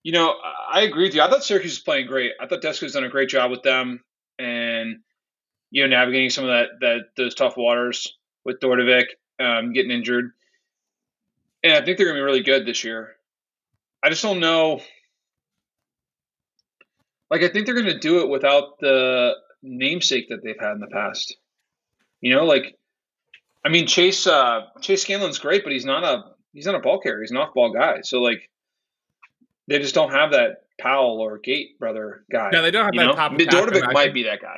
You 0.03 0.13
know, 0.13 0.35
I 0.71 0.81
agree 0.81 1.03
with 1.03 1.15
you. 1.15 1.21
I 1.21 1.29
thought 1.29 1.43
Syracuse 1.43 1.73
was 1.73 1.79
playing 1.79 2.07
great. 2.07 2.31
I 2.39 2.47
thought 2.47 2.61
Desko's 2.61 2.93
done 2.93 3.03
a 3.03 3.09
great 3.09 3.29
job 3.29 3.51
with 3.51 3.63
them, 3.63 4.01
and 4.39 4.97
you 5.71 5.83
know, 5.83 5.89
navigating 5.89 6.29
some 6.29 6.45
of 6.45 6.51
that 6.51 6.67
that 6.79 6.99
those 7.17 7.35
tough 7.35 7.55
waters 7.57 8.17
with 8.45 8.59
Dordevic 8.59 9.07
um, 9.39 9.73
getting 9.73 9.91
injured. 9.91 10.31
And 11.63 11.73
I 11.73 11.83
think 11.83 11.97
they're 11.97 12.07
going 12.07 12.17
to 12.17 12.21
be 12.21 12.25
really 12.25 12.43
good 12.43 12.65
this 12.65 12.83
year. 12.83 13.15
I 14.03 14.09
just 14.09 14.21
don't 14.21 14.39
know 14.39 14.81
like 17.33 17.41
I 17.41 17.47
think 17.47 17.65
they're 17.65 17.73
going 17.73 17.87
to 17.87 17.97
do 17.97 18.19
it 18.19 18.29
without 18.29 18.79
the 18.79 19.33
namesake 19.63 20.29
that 20.29 20.43
they've 20.43 20.59
had 20.59 20.73
in 20.73 20.79
the 20.79 20.87
past. 20.87 21.35
You 22.21 22.35
know, 22.35 22.45
like 22.45 22.77
I 23.65 23.69
mean 23.69 23.87
Chase 23.87 24.27
uh, 24.27 24.67
Chase 24.81 25.03
Scanlan's 25.03 25.39
great, 25.39 25.63
but 25.63 25.73
he's 25.73 25.83
not 25.83 26.03
a 26.03 26.23
he's 26.53 26.67
not 26.67 26.75
a 26.75 26.79
ball 26.79 26.99
carrier. 26.99 27.21
He's 27.21 27.31
an 27.31 27.37
off 27.37 27.55
ball 27.55 27.73
guy. 27.73 28.01
So 28.03 28.21
like 28.21 28.49
they 29.67 29.79
just 29.79 29.95
don't 29.95 30.11
have 30.11 30.31
that 30.31 30.65
Powell 30.79 31.19
or 31.21 31.39
Gait 31.39 31.79
brother 31.79 32.23
guy. 32.31 32.51
Yeah, 32.53 32.61
they 32.61 32.71
don't 32.71 32.85
have 32.85 32.93
that 32.93 33.15
top. 33.15 33.31
Dordevic 33.33 33.93
might 33.93 34.13
be 34.13 34.23
that 34.23 34.39
guy. 34.39 34.57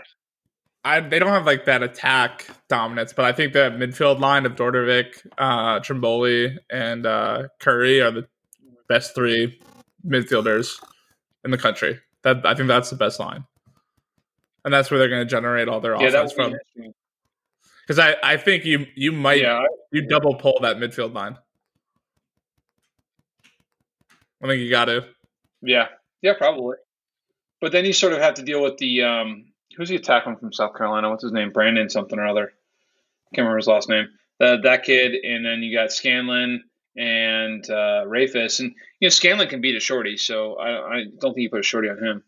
I, 0.83 0.99
they 0.99 1.17
don't 1.17 1.29
have 1.29 1.47
like 1.47 1.65
that 1.65 1.81
attack 1.81 2.45
dominance, 2.69 3.13
but 3.13 3.25
I 3.25 3.31
think 3.31 3.53
that 3.53 3.71
midfield 3.73 4.19
line 4.19 4.45
of 4.45 4.55
Dordevic, 4.55 5.25
uh, 5.35 5.79
Trimboli, 5.79 6.57
and 6.69 7.07
uh, 7.07 7.47
Curry 7.59 8.01
are 8.01 8.11
the 8.11 8.27
best 8.87 9.15
three 9.15 9.59
midfielders 10.05 10.81
in 11.43 11.51
the 11.51 11.57
country. 11.57 11.99
That 12.23 12.45
I 12.45 12.55
think 12.55 12.67
that's 12.67 12.89
the 12.89 12.95
best 12.95 13.19
line, 13.19 13.45
and 14.63 14.73
that's 14.73 14.89
where 14.89 14.99
they're 14.99 15.09
going 15.09 15.21
to 15.21 15.29
generate 15.29 15.67
all 15.67 15.79
their 15.79 15.95
yeah, 16.01 16.07
offense 16.07 16.33
from. 16.33 16.55
Because 17.85 17.99
I, 17.99 18.15
I 18.23 18.37
think 18.37 18.65
you 18.65 18.87
you 18.95 19.11
might 19.11 19.41
yeah, 19.41 19.63
you 19.91 20.01
yeah. 20.01 20.07
double 20.09 20.35
pull 20.35 20.57
that 20.61 20.77
midfield 20.77 21.13
line. 21.13 21.37
I 24.43 24.47
think 24.47 24.61
you 24.61 24.69
got 24.69 24.85
to. 24.85 25.05
Yeah, 25.61 25.87
yeah, 26.21 26.33
probably. 26.33 26.77
But 27.61 27.71
then 27.71 27.85
you 27.85 27.93
sort 27.93 28.13
of 28.13 28.19
have 28.19 28.35
to 28.35 28.43
deal 28.43 28.61
with 28.61 28.77
the 28.77 29.03
um, 29.03 29.45
who's 29.77 29.89
the 29.89 29.95
attacking 29.95 30.37
from 30.37 30.53
South 30.53 30.75
Carolina? 30.75 31.09
What's 31.09 31.23
his 31.23 31.31
name? 31.31 31.51
Brandon 31.51 31.89
something 31.89 32.17
or 32.17 32.27
other. 32.27 32.53
Can't 33.33 33.43
remember 33.43 33.57
his 33.57 33.67
last 33.67 33.89
name. 33.89 34.07
The, 34.39 34.59
that 34.63 34.83
kid, 34.83 35.13
and 35.13 35.45
then 35.45 35.63
you 35.63 35.75
got 35.75 35.91
Scanlan 35.91 36.63
and 36.97 37.63
uh, 37.69 38.05
Rehfuss, 38.05 38.59
and 38.59 38.73
you 38.99 39.07
know 39.07 39.09
Scanlan 39.09 39.49
can 39.49 39.61
beat 39.61 39.75
a 39.75 39.79
shorty, 39.79 40.17
so 40.17 40.55
I, 40.55 40.97
I 40.97 41.03
don't 41.19 41.33
think 41.33 41.43
you 41.43 41.49
put 41.49 41.59
a 41.59 41.63
shorty 41.63 41.89
on 41.89 41.97
him. 41.97 42.23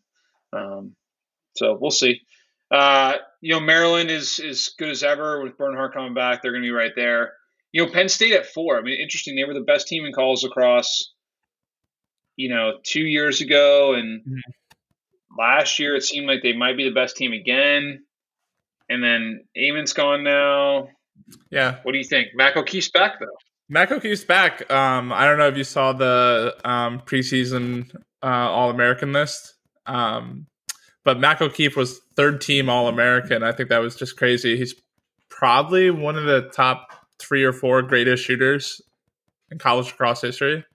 Um, 0.54 0.96
so 1.56 1.78
we'll 1.80 1.92
see. 1.92 2.22
Uh, 2.70 3.14
you 3.42 3.54
know, 3.54 3.60
Maryland 3.60 4.12
is 4.12 4.40
as 4.40 4.70
good 4.78 4.90
as 4.90 5.04
ever 5.04 5.42
with 5.42 5.58
Bernhardt 5.58 5.94
coming 5.94 6.14
back. 6.14 6.42
They're 6.42 6.52
going 6.52 6.64
to 6.64 6.68
be 6.68 6.72
right 6.72 6.92
there. 6.96 7.34
You 7.72 7.86
know, 7.86 7.92
Penn 7.92 8.10
State 8.10 8.34
at 8.34 8.48
four. 8.48 8.78
I 8.78 8.82
mean, 8.82 9.00
interesting. 9.00 9.36
They 9.36 9.46
were 9.46 9.54
the 9.54 9.62
best 9.62 9.88
team 9.88 10.06
in 10.06 10.14
calls 10.14 10.44
across. 10.44 11.14
You 12.36 12.50
know, 12.50 12.74
two 12.84 13.02
years 13.02 13.42
ago, 13.42 13.96
and 13.96 14.22
mm-hmm. 14.22 15.40
last 15.40 15.80
year 15.80 15.96
it 15.96 16.04
seemed 16.04 16.28
like 16.28 16.44
they 16.44 16.54
might 16.54 16.78
be 16.78 16.84
the 16.84 16.94
best 16.94 17.16
team 17.18 17.34
again. 17.34 18.04
And 18.90 19.04
then 19.04 19.46
Ament's 19.56 19.94
gone 19.94 20.24
now. 20.24 20.90
Yeah. 21.50 21.78
What 21.84 21.94
do 21.94 21.98
you 21.98 22.04
think? 22.04 22.30
Mac 22.36 22.56
O'Keefe's 22.56 22.90
back 22.90 23.20
though. 23.20 23.26
Mac 23.70 23.92
O'Keefe's 23.92 24.24
back. 24.24 24.70
Um, 24.72 25.12
I 25.12 25.26
don't 25.26 25.38
know 25.38 25.48
if 25.48 25.58
you 25.58 25.64
saw 25.64 25.94
the 25.94 26.56
um, 26.64 27.02
preseason 27.02 27.94
uh, 28.24 28.28
All 28.28 28.70
American 28.70 29.12
list. 29.14 29.56
Um, 29.86 30.48
but 31.04 31.20
Mac 31.20 31.42
O'Keefe 31.42 31.76
was 31.76 32.02
third 32.16 32.42
team 32.42 32.70
All 32.70 32.88
American. 32.88 33.44
I 33.44 33.52
think 33.52 33.70
that 33.70 33.80
was 33.80 33.96
just 33.96 34.18
crazy. 34.18 34.58
He's 34.58 34.76
probably 35.30 35.90
one 35.92 36.18
of 36.18 36.26
the 36.26 36.50
top 36.54 36.88
three 37.20 37.44
or 37.44 37.54
four 37.54 37.82
greatest 37.82 38.24
shooters 38.24 38.82
in 39.52 39.58
college 39.58 39.88
lacrosse 39.88 40.22
history, 40.22 40.66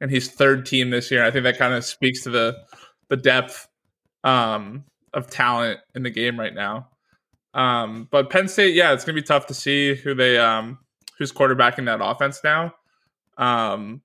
and 0.00 0.10
he's 0.10 0.28
third 0.28 0.66
team 0.66 0.90
this 0.90 1.10
year. 1.10 1.24
I 1.24 1.30
think 1.30 1.44
that 1.44 1.58
kind 1.58 1.74
of 1.74 1.84
speaks 1.84 2.22
to 2.24 2.30
the 2.30 2.56
the 3.08 3.16
depth 3.16 3.68
um, 4.24 4.84
of 5.12 5.30
talent 5.30 5.80
in 5.94 6.02
the 6.02 6.10
game 6.10 6.38
right 6.38 6.54
now. 6.54 6.88
Um, 7.54 8.08
but 8.10 8.30
Penn 8.30 8.48
State, 8.48 8.74
yeah, 8.74 8.92
it's 8.92 9.04
gonna 9.04 9.16
be 9.16 9.22
tough 9.22 9.46
to 9.46 9.54
see 9.54 9.94
who 9.94 10.14
they 10.14 10.38
um, 10.38 10.78
who's 11.20 11.30
quarterbacking 11.30 11.84
that 11.84 12.00
offense 12.02 12.40
now. 12.42 12.74
Um, 13.36 14.00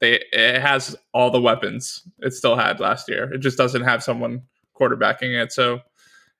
they 0.00 0.20
it 0.32 0.60
has 0.60 0.96
all 1.14 1.30
the 1.30 1.40
weapons 1.40 2.02
it 2.18 2.34
still 2.34 2.56
had 2.56 2.80
last 2.80 3.08
year. 3.08 3.32
It 3.32 3.38
just 3.38 3.56
doesn't 3.56 3.82
have 3.82 4.02
someone 4.02 4.42
quarterbacking 4.78 5.40
it. 5.40 5.52
So 5.52 5.80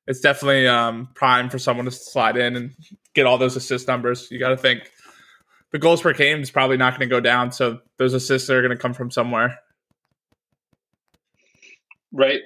it's 0.09 0.21
definitely 0.21 0.66
um, 0.66 1.09
prime 1.14 1.49
for 1.49 1.59
someone 1.59 1.87
to 1.87 1.92
slide 1.92 2.37
in 2.37 2.56
and 2.56 2.73
get 3.14 3.26
all 3.26 3.38
those 3.38 3.56
assist 3.56 3.87
numbers. 3.87 4.28
You 4.30 4.40
got 4.40 4.49
to 4.49 4.56
think 4.56 4.90
the 5.71 5.78
goals 5.78 6.02
per 6.02 6.12
game 6.12 6.42
is 6.42 6.50
probably 6.50 6.76
not 6.76 6.99
going 6.99 7.09
to 7.09 7.14
go 7.14 7.21
down, 7.21 7.52
so 7.52 7.78
those 7.97 8.12
assists 8.12 8.50
are 8.50 8.61
going 8.61 8.76
to 8.76 8.82
come 8.82 8.92
from 8.92 9.12
somewhere. 9.12 9.59
Right, 12.12 12.40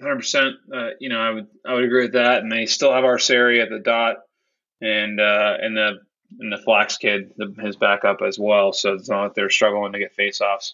hundred 0.00 0.14
uh, 0.14 0.16
percent. 0.16 0.54
You 0.98 1.10
know, 1.10 1.18
I 1.18 1.30
would 1.30 1.46
I 1.66 1.74
would 1.74 1.84
agree 1.84 2.04
with 2.04 2.14
that. 2.14 2.42
And 2.42 2.50
they 2.50 2.64
still 2.64 2.92
have 2.92 3.04
Arceri 3.04 3.62
at 3.62 3.68
the 3.68 3.78
dot, 3.78 4.16
and 4.80 5.20
uh, 5.20 5.56
and 5.60 5.76
the 5.76 5.98
and 6.40 6.52
the 6.52 6.58
Flax 6.58 6.96
kid, 6.96 7.32
the, 7.36 7.54
his 7.60 7.76
backup 7.76 8.22
as 8.26 8.38
well. 8.38 8.72
So 8.72 8.94
it's 8.94 9.08
not 9.08 9.22
like 9.22 9.34
they're 9.34 9.50
struggling 9.50 9.92
to 9.92 9.98
get 9.98 10.16
faceoffs. 10.16 10.72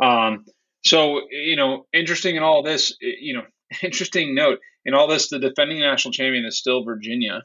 Um, 0.00 0.44
so 0.84 1.22
you 1.30 1.56
know, 1.56 1.86
interesting 1.92 2.36
in 2.36 2.42
all 2.42 2.62
this. 2.62 2.96
You 3.00 3.34
know, 3.34 3.42
interesting 3.82 4.34
note 4.34 4.60
in 4.84 4.94
all 4.94 5.06
this, 5.06 5.28
the 5.28 5.38
defending 5.38 5.80
national 5.80 6.12
champion 6.12 6.44
is 6.44 6.58
still 6.58 6.84
Virginia, 6.84 7.44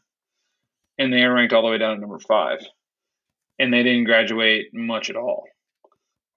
and 0.97 1.11
they 1.11 1.23
are 1.23 1.33
ranked 1.33 1.53
all 1.53 1.63
the 1.63 1.69
way 1.69 1.77
down 1.77 1.95
to 1.95 2.01
number 2.01 2.19
five, 2.19 2.59
and 3.59 3.73
they 3.73 3.83
didn't 3.83 4.05
graduate 4.05 4.67
much 4.73 5.09
at 5.09 5.15
all. 5.15 5.43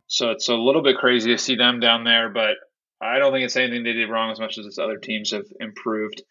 So 0.08 0.30
it's 0.30 0.48
a 0.48 0.54
little 0.54 0.82
bit 0.82 0.96
crazy 0.96 1.30
to 1.32 1.38
see 1.38 1.56
them 1.56 1.80
down 1.80 2.04
there, 2.04 2.28
but 2.28 2.56
I 3.00 3.18
don't 3.18 3.32
think 3.32 3.44
it's 3.44 3.56
anything 3.56 3.84
they 3.84 3.92
did 3.92 4.10
wrong 4.10 4.30
as 4.30 4.40
much 4.40 4.58
as 4.58 4.64
this 4.64 4.78
other 4.78 4.98
teams 4.98 5.32
have 5.32 5.46
improved. 5.60 6.22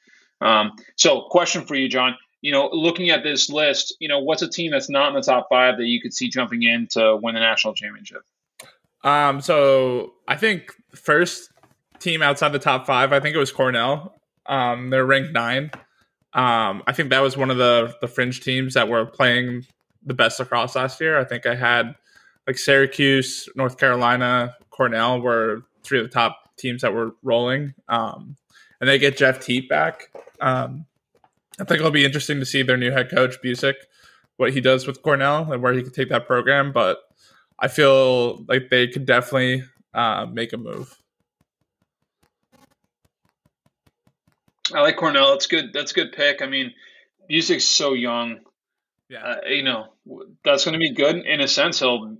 Um, 0.41 0.71
so, 0.97 1.27
question 1.29 1.65
for 1.65 1.75
you, 1.75 1.87
John. 1.87 2.15
You 2.45 2.51
know, 2.51 2.69
looking 2.71 3.09
at 3.09 3.23
this 3.23 3.49
list, 3.49 3.95
you 3.99 4.07
know, 4.07 4.19
what's 4.19 4.43
a 4.43 4.47
team 4.47 4.69
that's 4.69 4.87
not 4.87 5.09
in 5.09 5.15
the 5.15 5.21
top 5.21 5.47
five 5.49 5.77
that 5.77 5.87
you 5.87 5.99
could 5.99 6.13
see 6.13 6.29
jumping 6.29 6.61
in 6.61 6.85
to 6.91 7.17
win 7.21 7.33
the 7.33 7.39
national 7.39 7.73
championship? 7.73 8.21
Um, 9.03 9.41
so 9.41 10.13
I 10.27 10.35
think 10.35 10.71
first 10.93 11.51
team 11.99 12.21
outside 12.21 12.49
the 12.49 12.59
top 12.59 12.85
five. 12.85 13.11
I 13.13 13.19
think 13.19 13.35
it 13.35 13.39
was 13.39 13.51
Cornell. 13.51 14.21
Um, 14.45 14.91
they're 14.91 15.05
ranked 15.05 15.33
nine. 15.33 15.71
Um, 16.33 16.83
I 16.85 16.91
think 16.91 17.09
that 17.09 17.21
was 17.21 17.35
one 17.35 17.49
of 17.49 17.57
the 17.57 17.95
the 18.01 18.07
fringe 18.07 18.41
teams 18.41 18.75
that 18.75 18.89
were 18.89 19.05
playing 19.05 19.65
the 20.05 20.13
best 20.13 20.39
across 20.39 20.75
last 20.75 21.01
year. 21.01 21.17
I 21.17 21.23
think 21.23 21.47
I 21.47 21.55
had 21.55 21.95
like 22.45 22.59
Syracuse, 22.59 23.49
North 23.55 23.79
Carolina, 23.79 24.55
Cornell 24.69 25.19
were 25.19 25.63
three 25.83 25.99
of 25.99 26.05
the 26.05 26.11
top 26.11 26.55
teams 26.57 26.81
that 26.81 26.93
were 26.93 27.15
rolling. 27.23 27.73
Um, 27.89 28.35
and 28.79 28.89
they 28.89 28.99
get 28.99 29.17
Jeff 29.17 29.39
Teat 29.39 29.69
back. 29.69 30.09
Um, 30.41 30.85
I 31.59 31.63
think 31.63 31.79
it'll 31.79 31.91
be 31.91 32.05
interesting 32.05 32.39
to 32.39 32.45
see 32.45 32.63
their 32.63 32.77
new 32.77 32.91
head 32.91 33.09
coach 33.09 33.41
Buczek, 33.43 33.75
what 34.37 34.53
he 34.53 34.61
does 34.61 34.85
with 34.85 35.01
Cornell 35.01 35.51
and 35.51 35.61
where 35.61 35.73
he 35.73 35.83
can 35.83 35.91
take 35.91 36.09
that 36.09 36.27
program. 36.27 36.71
But 36.73 36.99
I 37.57 37.67
feel 37.67 38.43
like 38.47 38.69
they 38.69 38.87
could 38.87 39.05
definitely 39.05 39.63
uh, 39.93 40.25
make 40.31 40.53
a 40.53 40.57
move. 40.57 40.93
I 44.73 44.81
like 44.81 44.97
Cornell. 44.97 45.31
That's 45.31 45.47
good. 45.47 45.71
That's 45.73 45.91
a 45.91 45.95
good 45.95 46.11
pick. 46.11 46.41
I 46.41 46.47
mean, 46.47 46.73
Buczek's 47.29 47.65
so 47.65 47.93
young. 47.93 48.39
Yeah, 49.07 49.23
uh, 49.23 49.47
you 49.47 49.61
know 49.61 49.93
that's 50.43 50.65
going 50.65 50.73
to 50.73 50.79
be 50.79 50.93
good 50.93 51.17
in 51.17 51.39
a 51.39 51.47
sense. 51.47 51.79
He'll 51.79 52.17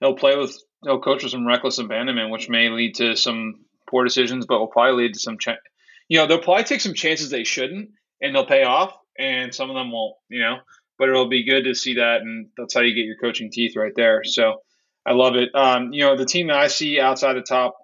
he'll 0.00 0.14
play 0.14 0.36
with 0.36 0.58
he'll 0.82 1.00
coach 1.00 1.22
with 1.22 1.32
some 1.32 1.46
reckless 1.46 1.78
abandonment, 1.78 2.30
which 2.30 2.48
may 2.48 2.70
lead 2.70 2.96
to 2.96 3.14
some 3.16 3.64
poor 3.88 4.04
decisions, 4.04 4.46
but 4.46 4.58
will 4.58 4.66
probably 4.66 5.04
lead 5.04 5.14
to 5.14 5.20
some. 5.20 5.38
Ch- 5.38 5.60
you 6.08 6.18
know, 6.18 6.26
they'll 6.26 6.40
probably 6.40 6.64
take 6.64 6.80
some 6.80 6.94
chances 6.94 7.30
they 7.30 7.44
shouldn't, 7.44 7.90
and 8.24 8.34
they'll 8.34 8.46
pay 8.46 8.64
off, 8.64 8.96
and 9.18 9.54
some 9.54 9.70
of 9.70 9.76
them 9.76 9.92
won't. 9.92 10.16
You 10.28 10.40
know, 10.40 10.56
but 10.98 11.08
it'll 11.08 11.28
be 11.28 11.44
good 11.44 11.64
to 11.64 11.74
see 11.74 11.94
that, 11.94 12.22
and 12.22 12.48
that's 12.56 12.74
how 12.74 12.80
you 12.80 12.94
get 12.94 13.04
your 13.04 13.18
coaching 13.22 13.50
teeth 13.52 13.76
right 13.76 13.92
there. 13.94 14.22
So 14.24 14.62
I 15.06 15.12
love 15.12 15.36
it. 15.36 15.54
Um, 15.54 15.92
you 15.92 16.04
know, 16.04 16.16
the 16.16 16.24
team 16.24 16.48
that 16.48 16.56
I 16.56 16.68
see 16.68 17.00
outside 17.00 17.34
the 17.34 17.42
top 17.42 17.76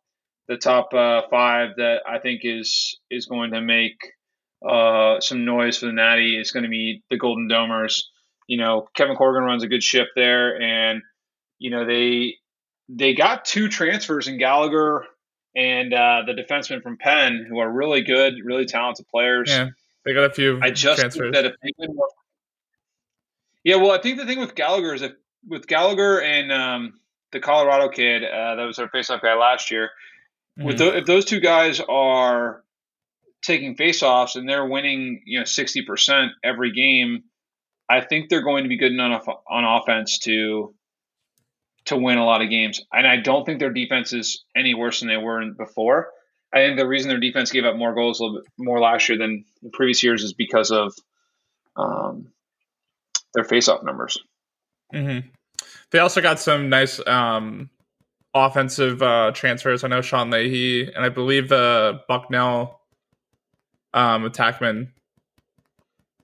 the 0.49 0.56
top 0.56 0.92
uh, 0.94 1.23
five 1.30 1.76
that 1.76 1.99
I 2.09 2.18
think 2.18 2.40
is 2.44 2.99
is 3.11 3.26
going 3.26 3.52
to 3.52 3.61
make 3.61 3.97
uh, 4.68 5.20
some 5.20 5.44
noise 5.44 5.78
for 5.78 5.87
the 5.87 5.92
Natty 5.92 6.38
is 6.38 6.50
going 6.50 6.64
to 6.64 6.68
be 6.68 7.02
the 7.11 7.18
Golden 7.18 7.49
Domers. 7.49 8.02
You 8.47 8.59
know, 8.59 8.88
Kevin 8.97 9.16
Corrigan 9.16 9.44
runs 9.44 9.62
a 9.62 9.68
good 9.68 9.82
ship 9.82 10.09
there, 10.16 10.61
and 10.61 11.02
you 11.59 11.70
know 11.70 11.87
they 11.87 12.35
they 12.88 13.14
got 13.14 13.44
two 13.44 13.68
transfers 13.68 14.26
in 14.26 14.38
Gallagher 14.38 15.04
and 15.54 15.92
uh, 15.92 16.23
the 16.26 16.32
defenseman 16.32 16.82
from 16.82 16.97
Penn, 16.97 17.47
who 17.49 17.59
are 17.59 17.70
really 17.70 18.02
good, 18.02 18.35
really 18.44 18.66
talented 18.66 19.06
players. 19.09 19.50
Yeah, 19.50 19.68
they 20.04 20.14
got 20.14 20.30
a 20.30 20.35
few. 20.35 20.59
I 20.62 20.71
just 20.71 21.00
transfers. 21.00 21.33
that 21.33 21.47
if 21.47 21.54
yeah, 23.62 23.76
well, 23.76 23.92
I 23.92 24.00
think 24.00 24.19
the 24.19 24.26
thing 24.26 24.40
with 24.40 24.54
Gallagher 24.54 24.95
is 24.95 25.00
that 25.02 25.12
with 25.47 25.66
Gallagher 25.66 26.21
and 26.21 26.50
um, 26.50 27.00
the 27.33 27.40
Colorado 27.40 27.88
kid 27.88 28.25
uh, 28.25 28.54
that 28.57 28.64
was 28.64 28.78
our 28.78 28.88
faceoff 28.88 29.23
guy 29.23 29.35
last 29.35 29.71
year, 29.71 29.90
Mm-hmm. 30.61 30.66
With 30.66 30.78
the, 30.78 30.97
if 30.99 31.07
those 31.07 31.25
two 31.25 31.40
guys 31.40 31.80
are 31.80 32.62
taking 33.42 33.76
faceoffs 33.76 34.37
and 34.37 34.49
they're 34.49 34.66
winning, 34.66 35.23
you 35.25 35.38
know, 35.38 35.45
sixty 35.45 35.83
percent 35.83 36.33
every 36.45 36.73
game, 36.73 37.25
I 37.88 38.02
think 38.02 38.28
they're 38.28 38.42
going 38.42 38.64
to 38.64 38.69
be 38.69 38.76
good 38.76 38.92
enough 38.92 39.26
on 39.28 39.64
offense 39.64 40.19
to 40.21 40.75
to 41.87 41.97
win 41.97 42.19
a 42.19 42.25
lot 42.25 42.42
of 42.42 42.50
games. 42.50 42.83
And 42.92 43.07
I 43.07 43.16
don't 43.16 43.47
think 43.47 43.59
their 43.59 43.73
defense 43.73 44.12
is 44.12 44.45
any 44.54 44.75
worse 44.75 45.00
than 45.00 45.09
they 45.09 45.16
were 45.16 45.42
before. 45.52 46.11
I 46.52 46.59
think 46.59 46.78
the 46.78 46.87
reason 46.87 47.09
their 47.09 47.21
defense 47.21 47.52
gave 47.52 47.64
up 47.64 47.76
more 47.76 47.95
goals 47.95 48.21
a 48.21 48.25
little 48.25 48.40
bit 48.40 48.52
more 48.59 48.80
last 48.80 49.09
year 49.09 49.19
than 49.19 49.45
the 49.62 49.71
previous 49.71 50.02
years 50.02 50.25
is 50.25 50.33
because 50.33 50.71
of 50.71 50.95
um, 51.76 52.33
their 53.35 53.45
faceoff 53.45 53.85
numbers. 53.85 54.19
Mm-hmm. 54.92 55.28
They 55.92 55.99
also 56.00 56.21
got 56.21 56.40
some 56.40 56.69
nice 56.69 57.00
um, 57.07 57.71
offensive 58.35 59.02
uh, 59.02 59.30
transfers. 59.33 59.85
I 59.85 59.88
know 59.88 60.00
Sean 60.00 60.30
Leahy 60.30 60.92
and 60.92 61.04
I 61.04 61.09
believe 61.09 61.49
the 61.49 62.00
Bucknell 62.09 62.80
um, 63.95 64.25
attackman 64.25 64.88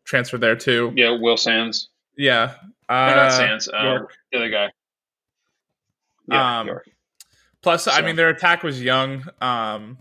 transferred 0.04 0.40
there 0.40 0.56
too. 0.56 0.92
Yeah, 0.96 1.16
Will 1.20 1.36
Sands. 1.36 1.88
Yeah, 2.16 2.54
uh, 2.88 2.94
not 2.94 3.32
Sands. 3.32 3.68
Um, 3.72 4.06
the 4.32 4.38
other 4.38 4.50
guy. 4.50 4.72
Yeah, 6.28 6.60
um, 6.60 6.70
plus. 7.62 7.86
I 7.86 8.00
mean, 8.00 8.16
their 8.16 8.30
attack 8.30 8.62
was 8.62 8.82
young. 8.82 9.24
Um, 9.40 9.98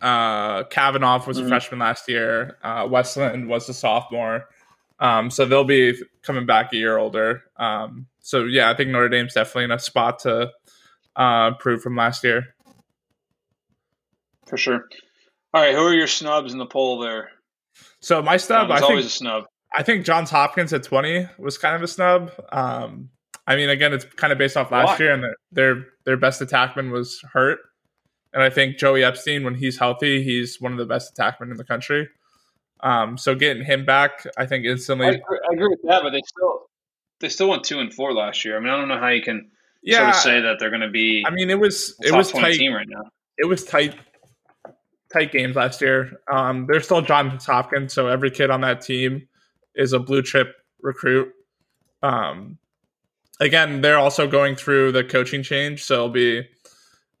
uh, 0.00 0.64
Kavanagh 0.64 1.26
was 1.26 1.36
mm-hmm. 1.36 1.46
a 1.46 1.48
freshman 1.48 1.80
last 1.80 2.08
year. 2.08 2.58
Uh, 2.62 2.86
Westland 2.90 3.48
was 3.48 3.68
a 3.68 3.74
sophomore. 3.74 4.48
Um, 5.00 5.30
so 5.30 5.44
they'll 5.44 5.64
be 5.64 5.94
coming 6.22 6.46
back 6.46 6.72
a 6.72 6.76
year 6.76 6.96
older. 6.96 7.42
Um, 7.56 8.06
so 8.20 8.44
yeah, 8.44 8.70
I 8.70 8.74
think 8.74 8.90
Notre 8.90 9.08
Dame's 9.08 9.34
definitely 9.34 9.64
in 9.64 9.70
a 9.72 9.78
spot 9.78 10.20
to 10.20 10.52
uh, 11.16 11.50
improved 11.52 11.82
from 11.82 11.96
last 11.96 12.22
year. 12.24 12.54
For 14.46 14.56
sure. 14.56 14.88
All 15.52 15.62
right, 15.62 15.74
who 15.74 15.80
are 15.80 15.94
your 15.94 16.06
snubs 16.06 16.52
in 16.52 16.58
the 16.58 16.66
poll 16.66 16.98
there? 16.98 17.30
So 18.00 18.22
my 18.22 18.36
snub, 18.36 18.66
um, 18.66 18.72
I 18.72 18.78
think, 18.78 18.90
always 18.90 19.06
a 19.06 19.10
snub. 19.10 19.44
I 19.74 19.82
think 19.82 20.04
Johns 20.04 20.30
Hopkins 20.30 20.72
at 20.72 20.82
twenty 20.82 21.28
was 21.38 21.58
kind 21.58 21.74
of 21.74 21.82
a 21.82 21.88
snub. 21.88 22.30
Um, 22.52 23.10
I 23.46 23.56
mean, 23.56 23.70
again, 23.70 23.92
it's 23.92 24.04
kind 24.04 24.32
of 24.32 24.38
based 24.38 24.56
off 24.56 24.70
last 24.70 24.98
Why? 24.98 25.04
year, 25.04 25.14
and 25.14 25.22
their, 25.22 25.36
their 25.52 25.86
their 26.04 26.16
best 26.16 26.40
attackman 26.40 26.90
was 26.92 27.20
hurt, 27.32 27.58
and 28.34 28.42
I 28.42 28.50
think 28.50 28.76
Joey 28.76 29.04
Epstein, 29.04 29.44
when 29.44 29.54
he's 29.54 29.78
healthy, 29.78 30.22
he's 30.22 30.60
one 30.60 30.72
of 30.72 30.78
the 30.78 30.84
best 30.84 31.16
attackmen 31.16 31.52
in 31.52 31.56
the 31.56 31.64
country. 31.64 32.08
Um, 32.80 33.16
so 33.16 33.34
getting 33.34 33.64
him 33.64 33.86
back, 33.86 34.26
I 34.36 34.44
think 34.44 34.66
instantly. 34.66 35.06
I 35.06 35.10
agree, 35.10 35.38
I 35.50 35.54
agree, 35.54 35.68
with 35.68 35.80
that, 35.84 36.02
but 36.02 36.10
they 36.10 36.20
still 36.26 36.66
they 37.20 37.28
still 37.28 37.48
went 37.48 37.64
two 37.64 37.78
and 37.78 37.94
four 37.94 38.12
last 38.12 38.44
year. 38.44 38.56
I 38.56 38.60
mean, 38.60 38.68
I 38.68 38.76
don't 38.76 38.88
know 38.88 38.98
how 38.98 39.08
you 39.08 39.22
can 39.22 39.50
yeah, 39.82 39.98
sort 39.98 40.08
of 40.08 40.14
say 40.16 40.40
that 40.40 40.56
they're 40.58 40.70
going 40.70 40.82
to 40.82 40.90
be. 40.90 41.24
I 41.26 41.30
mean, 41.30 41.48
it 41.48 41.58
was 41.58 41.94
it 42.02 42.12
was 42.12 42.32
tight 42.32 42.54
team 42.54 42.74
right 42.74 42.88
now. 42.88 43.04
It 43.38 43.46
was 43.46 43.64
tight, 43.64 43.94
tight 45.12 45.30
games 45.30 45.54
last 45.54 45.80
year. 45.80 46.20
Um, 46.30 46.66
there's 46.68 46.84
still 46.84 47.02
John 47.02 47.38
Hopkins, 47.38 47.92
so 47.92 48.08
every 48.08 48.30
kid 48.30 48.50
on 48.50 48.60
that 48.62 48.82
team 48.82 49.28
is 49.76 49.92
a 49.92 50.00
blue 50.00 50.22
chip 50.22 50.54
recruit. 50.82 51.32
Um, 52.02 52.58
again, 53.40 53.80
they're 53.80 53.98
also 53.98 54.26
going 54.26 54.56
through 54.56 54.92
the 54.92 55.04
coaching 55.04 55.42
change, 55.42 55.84
so 55.84 55.94
it'll 55.94 56.08
be 56.10 56.46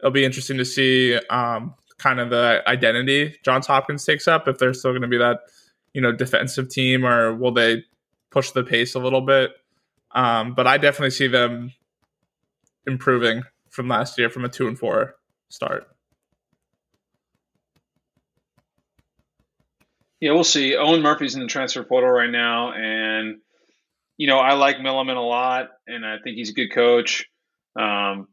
it'll 0.04 0.12
be 0.12 0.24
interesting 0.24 0.58
to 0.58 0.66
see 0.66 1.16
um, 1.30 1.74
kind 1.96 2.20
of 2.20 2.28
the 2.28 2.62
identity 2.66 3.34
Johns 3.42 3.66
Hopkins 3.66 4.04
takes 4.04 4.28
up. 4.28 4.46
If 4.46 4.58
they're 4.58 4.74
still 4.74 4.92
going 4.92 5.02
to 5.02 5.08
be 5.08 5.16
that 5.16 5.40
you 5.94 6.02
know 6.02 6.12
defensive 6.12 6.68
team, 6.68 7.06
or 7.06 7.34
will 7.34 7.52
they 7.52 7.82
push 8.30 8.50
the 8.50 8.62
pace 8.62 8.94
a 8.94 8.98
little 8.98 9.22
bit? 9.22 9.52
Um, 10.12 10.54
but 10.54 10.66
I 10.66 10.76
definitely 10.76 11.10
see 11.10 11.26
them 11.26 11.72
improving 12.86 13.44
from 13.70 13.88
last 13.88 14.18
year 14.18 14.28
from 14.28 14.44
a 14.44 14.48
two 14.48 14.68
and 14.68 14.78
four 14.78 15.16
start. 15.48 15.88
Yeah, 20.20 20.32
we'll 20.32 20.44
see. 20.44 20.76
Owen 20.76 21.02
Murphy's 21.02 21.34
in 21.34 21.40
the 21.40 21.46
transfer 21.46 21.82
portal 21.82 22.10
right 22.10 22.30
now, 22.30 22.72
and 22.72 23.38
you 24.18 24.26
know 24.26 24.38
I 24.38 24.52
like 24.52 24.76
Milliman 24.76 25.16
a 25.16 25.20
lot, 25.20 25.70
and 25.86 26.04
I 26.04 26.18
think 26.22 26.36
he's 26.36 26.50
a 26.50 26.54
good 26.54 26.72
coach. 26.72 27.24
Um, 27.74 28.28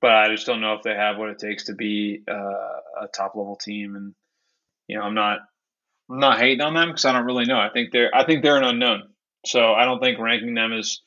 but 0.00 0.12
I 0.12 0.28
just 0.28 0.46
don't 0.46 0.60
know 0.60 0.74
if 0.74 0.82
they 0.82 0.94
have 0.94 1.18
what 1.18 1.30
it 1.30 1.38
takes 1.38 1.64
to 1.64 1.74
be 1.74 2.22
uh, 2.28 3.02
a 3.02 3.08
top 3.14 3.36
level 3.36 3.56
team. 3.56 3.96
And 3.96 4.14
you 4.86 4.96
know, 4.96 5.02
I'm 5.02 5.14
not 5.14 5.40
I'm 6.10 6.18
not 6.18 6.38
hating 6.38 6.60
on 6.60 6.74
them 6.74 6.88
because 6.88 7.04
I 7.04 7.12
don't 7.12 7.26
really 7.26 7.44
know. 7.44 7.58
I 7.58 7.70
think 7.72 7.92
they're 7.92 8.14
I 8.14 8.24
think 8.24 8.42
they're 8.42 8.56
an 8.56 8.64
unknown. 8.64 9.08
So 9.46 9.72
I 9.72 9.84
don't 9.84 10.00
think 10.00 10.18
ranking 10.18 10.54
them 10.54 10.72
is 10.72 11.02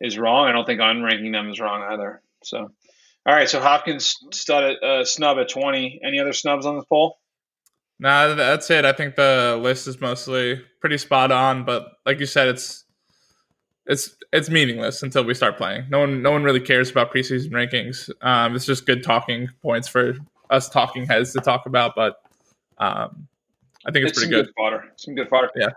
is 0.00 0.18
wrong. 0.18 0.48
I 0.48 0.52
don't 0.52 0.66
think 0.66 0.80
unranking 0.80 1.32
them 1.32 1.48
is 1.50 1.60
wrong 1.60 1.82
either. 1.90 2.22
So, 2.42 2.58
all 2.58 3.34
right. 3.34 3.48
So 3.48 3.60
Hopkins 3.60 4.16
stud 4.32 4.76
uh, 4.82 5.04
snub 5.04 5.38
at 5.38 5.48
20. 5.48 6.00
Any 6.04 6.20
other 6.20 6.32
snubs 6.32 6.66
on 6.66 6.76
the 6.76 6.84
poll? 6.84 7.18
Nah, 7.98 8.34
that's 8.34 8.70
it. 8.70 8.84
I 8.84 8.92
think 8.92 9.14
the 9.14 9.58
list 9.62 9.86
is 9.86 10.00
mostly 10.00 10.60
pretty 10.80 10.98
spot 10.98 11.30
on, 11.30 11.64
but 11.64 11.86
like 12.04 12.18
you 12.18 12.26
said, 12.26 12.48
it's 12.48 12.83
it's 13.86 14.16
it's 14.32 14.48
meaningless 14.48 15.02
until 15.02 15.24
we 15.24 15.34
start 15.34 15.56
playing. 15.56 15.84
No 15.90 16.00
one 16.00 16.22
no 16.22 16.30
one 16.30 16.42
really 16.42 16.60
cares 16.60 16.90
about 16.90 17.12
preseason 17.12 17.50
rankings. 17.50 18.10
Um, 18.22 18.54
it's 18.56 18.66
just 18.66 18.86
good 18.86 19.02
talking 19.02 19.50
points 19.62 19.88
for 19.88 20.14
us 20.50 20.68
talking 20.68 21.06
heads 21.06 21.32
to 21.32 21.40
talk 21.40 21.66
about, 21.66 21.94
but 21.94 22.16
um, 22.78 23.28
I 23.86 23.90
think 23.90 24.06
it's, 24.06 24.12
it's 24.12 24.18
pretty 24.20 24.30
good. 24.30 24.46
good 24.46 24.54
fodder. 24.56 24.84
Some 24.96 25.14
good 25.14 25.28
fodder. 25.28 25.50
Yeah. 25.54 25.68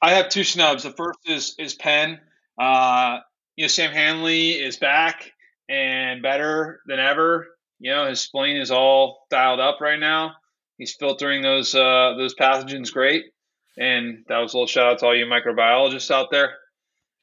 I 0.00 0.14
have 0.14 0.28
two 0.28 0.44
snubs. 0.44 0.84
The 0.84 0.92
first 0.92 1.18
is 1.26 1.54
is 1.58 1.74
Penn. 1.74 2.20
Uh, 2.58 3.18
you 3.56 3.64
know, 3.64 3.68
Sam 3.68 3.92
Handley 3.92 4.50
is 4.52 4.76
back 4.76 5.32
and 5.68 6.22
better 6.22 6.80
than 6.86 7.00
ever. 7.00 7.48
You 7.78 7.90
know, 7.92 8.06
his 8.06 8.20
spleen 8.20 8.56
is 8.56 8.70
all 8.70 9.26
dialed 9.30 9.60
up 9.60 9.80
right 9.80 9.98
now. 9.98 10.32
He's 10.78 10.94
filtering 10.94 11.42
those 11.42 11.74
uh, 11.74 12.14
those 12.16 12.34
pathogens 12.34 12.92
great, 12.92 13.24
and 13.76 14.24
that 14.28 14.38
was 14.38 14.54
a 14.54 14.56
little 14.56 14.66
shout 14.66 14.92
out 14.92 14.98
to 15.00 15.06
all 15.06 15.16
you 15.16 15.26
microbiologists 15.26 16.10
out 16.10 16.30
there. 16.30 16.54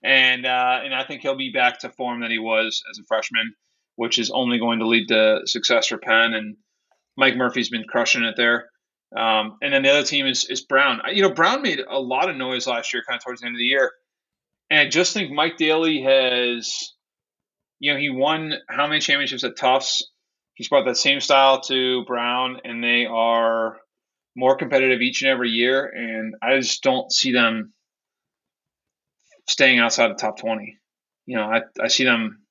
And 0.04 0.46
uh, 0.46 0.80
and 0.84 0.94
I 0.94 1.06
think 1.06 1.22
he'll 1.22 1.38
be 1.38 1.52
back 1.52 1.80
to 1.80 1.89
form 1.89 2.22
that 2.22 2.32
he 2.32 2.39
was 2.39 2.84
as 2.92 3.00
a 3.00 3.06
freshman, 3.08 3.54
which 3.96 4.20
is 4.20 4.32
only 4.32 4.60
going 4.60 4.80
to 4.80 4.88
lead 4.88 5.08
to 5.08 5.42
success 5.46 5.88
for 5.88 5.98
Penn. 5.98 6.34
And 6.34 6.58
Mike 7.18 7.36
Murphy's 7.36 7.70
been 7.70 7.86
crushing 7.88 8.24
it 8.24 8.36
there. 8.36 8.70
Um, 9.16 9.58
and 9.62 9.74
then 9.74 9.84
the 9.84 9.92
other 9.92 10.04
team 10.04 10.26
is 10.28 10.46
is 10.50 10.62
Brown. 10.62 11.02
You 11.12 11.22
know, 11.22 11.34
Brown 11.34 11.62
made 11.62 11.80
a 11.80 12.00
lot 12.00 12.30
of 12.30 12.36
noise 12.36 12.68
last 12.68 12.94
year, 12.94 13.04
kind 13.08 13.18
of 13.18 13.24
towards 13.24 13.42
the 13.42 13.48
end 13.48 13.56
of 13.56 13.60
the 13.60 13.66
year. 13.66 13.92
And 14.70 14.80
I 14.80 14.89
just 14.89 15.13
think 15.13 15.32
Mike 15.32 15.58
Daly 15.58 16.02
has 16.02 16.94
you 17.84 17.92
know, 17.92 18.00
he 18.00 18.10
won 18.10 18.54
how 18.70 18.88
many 18.88 19.02
championships 19.02 19.44
at 19.44 19.58
Tufts? 19.58 20.10
He's 20.54 20.70
brought 20.70 20.86
that 20.86 20.96
same 20.96 21.20
style 21.20 21.60
to 21.63 22.06
Brown, 22.06 22.62
and 22.63 22.82
they 22.82 23.06
are 23.06 23.76
more 24.38 24.56
competitive 24.56 25.02
each 25.02 25.22
and 25.22 25.30
every 25.30 25.50
year. 25.50 25.86
And 25.86 26.34
I 26.42 26.58
just 26.60 26.82
don't 26.82 27.12
see 27.12 27.34
them 27.34 27.74
staying 29.47 29.79
outside 29.79 30.10
the 30.10 30.15
top 30.15 30.39
20. 30.39 30.77
You 31.25 31.38
know, 31.38 31.43
I, 31.43 31.62
I 31.82 31.88
see 31.88 32.03
them 32.03 32.41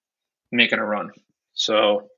making 0.51 0.79
a 0.79 0.85
run. 0.85 1.11
So 1.55 2.09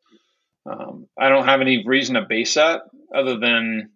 um, 0.67 1.09
I 1.19 1.29
don't 1.29 1.47
have 1.47 1.61
any 1.61 1.87
reason 1.87 2.15
to 2.15 2.23
base 2.23 2.55
that 2.55 2.83
other 3.15 3.39
than 3.39 3.91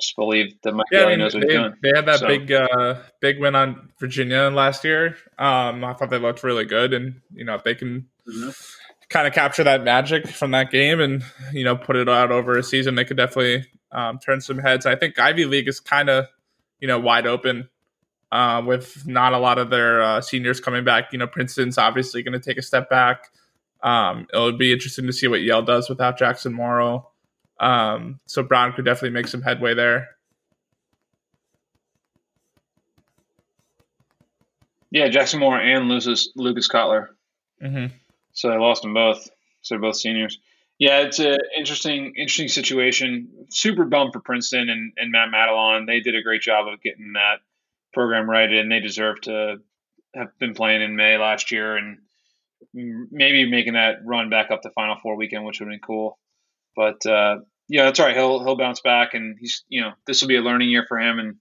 just 0.00 0.16
believe 0.16 0.54
that 0.62 0.72
Mike 0.72 0.86
yeah, 0.90 1.04
I 1.04 1.10
mean, 1.10 1.18
knows 1.20 1.34
what 1.34 1.42
they, 1.42 1.48
he's 1.48 1.56
doing. 1.56 1.74
They 1.82 1.92
had 1.94 2.06
that 2.06 2.20
so. 2.20 2.26
big 2.26 2.50
uh, 2.50 2.96
big 3.20 3.40
win 3.40 3.54
on 3.54 3.90
Virginia 4.00 4.50
last 4.50 4.84
year. 4.84 5.16
Um, 5.38 5.84
I 5.84 5.94
thought 5.94 6.10
they 6.10 6.18
looked 6.18 6.42
really 6.42 6.64
good, 6.64 6.92
and 6.92 7.20
you 7.32 7.44
know 7.44 7.54
if 7.54 7.62
they 7.62 7.74
can 7.74 8.08
mm-hmm. 8.28 8.50
kind 9.08 9.26
of 9.26 9.32
capture 9.32 9.64
that 9.64 9.84
magic 9.84 10.26
from 10.28 10.50
that 10.52 10.70
game 10.70 11.00
and 11.00 11.22
you 11.52 11.64
know 11.64 11.76
put 11.76 11.96
it 11.96 12.08
out 12.08 12.32
over 12.32 12.58
a 12.58 12.62
season, 12.62 12.94
they 12.94 13.04
could 13.04 13.16
definitely 13.16 13.66
um, 13.92 14.18
turn 14.18 14.40
some 14.40 14.58
heads. 14.58 14.86
I 14.86 14.96
think 14.96 15.18
Ivy 15.18 15.44
League 15.44 15.68
is 15.68 15.78
kind 15.78 16.10
of 16.10 16.26
you 16.80 16.88
know 16.88 16.98
wide 16.98 17.26
open. 17.26 17.68
Uh, 18.32 18.62
with 18.64 19.06
not 19.06 19.34
a 19.34 19.38
lot 19.38 19.58
of 19.58 19.68
their 19.68 20.02
uh, 20.02 20.18
seniors 20.22 20.58
coming 20.58 20.82
back, 20.84 21.12
you 21.12 21.18
know, 21.18 21.26
Princeton's 21.26 21.76
obviously 21.76 22.22
going 22.22 22.32
to 22.32 22.40
take 22.40 22.56
a 22.56 22.62
step 22.62 22.88
back. 22.88 23.26
Um, 23.82 24.26
it'll 24.32 24.56
be 24.56 24.72
interesting 24.72 25.06
to 25.06 25.12
see 25.12 25.28
what 25.28 25.42
Yale 25.42 25.60
does 25.60 25.90
without 25.90 26.16
Jackson 26.16 26.54
Morrill. 26.54 27.10
Um, 27.60 28.20
so 28.24 28.42
Brown 28.42 28.72
could 28.72 28.86
definitely 28.86 29.10
make 29.10 29.28
some 29.28 29.42
headway 29.42 29.74
there. 29.74 30.08
Yeah, 34.90 35.08
Jackson 35.08 35.40
Moore 35.40 35.60
and 35.60 35.88
Lucas 35.88 36.30
Lucas 36.34 36.68
Cutler. 36.68 37.14
Mm-hmm. 37.62 37.94
So 38.32 38.48
they 38.48 38.56
lost 38.56 38.80
them 38.80 38.94
both. 38.94 39.28
So 39.60 39.74
they're 39.74 39.80
both 39.80 39.96
seniors. 39.96 40.38
Yeah, 40.78 41.00
it's 41.00 41.18
an 41.18 41.36
interesting, 41.56 42.14
interesting 42.16 42.48
situation. 42.48 43.28
Super 43.50 43.84
bum 43.84 44.10
for 44.10 44.20
Princeton 44.20 44.70
and, 44.70 44.92
and 44.96 45.12
Matt 45.12 45.28
Madalon. 45.28 45.86
They 45.86 46.00
did 46.00 46.16
a 46.16 46.22
great 46.22 46.40
job 46.40 46.66
of 46.66 46.80
getting 46.80 47.12
that 47.12 47.40
program 47.92 48.28
right, 48.28 48.50
and 48.50 48.70
they 48.70 48.80
deserve 48.80 49.20
to 49.22 49.56
have 50.14 50.38
been 50.38 50.54
playing 50.54 50.82
in 50.82 50.96
May 50.96 51.18
last 51.18 51.50
year 51.50 51.76
and 51.76 51.98
maybe 52.72 53.50
making 53.50 53.74
that 53.74 53.96
run 54.04 54.30
back 54.30 54.50
up 54.50 54.62
to 54.62 54.70
Final 54.70 54.96
Four 55.02 55.16
weekend, 55.16 55.44
which 55.44 55.60
would 55.60 55.68
be 55.68 55.78
cool. 55.78 56.18
But 56.76 57.04
uh, 57.06 57.38
yeah, 57.68 57.84
that's 57.84 58.00
right. 58.00 58.16
He'll 58.16 58.42
he'll 58.42 58.56
bounce 58.56 58.80
back, 58.80 59.14
and 59.14 59.36
he's 59.38 59.64
you 59.68 59.80
know 59.80 59.92
this 60.06 60.20
will 60.20 60.28
be 60.28 60.36
a 60.36 60.42
learning 60.42 60.70
year 60.70 60.84
for 60.88 60.98
him, 60.98 61.18
and 61.18 61.36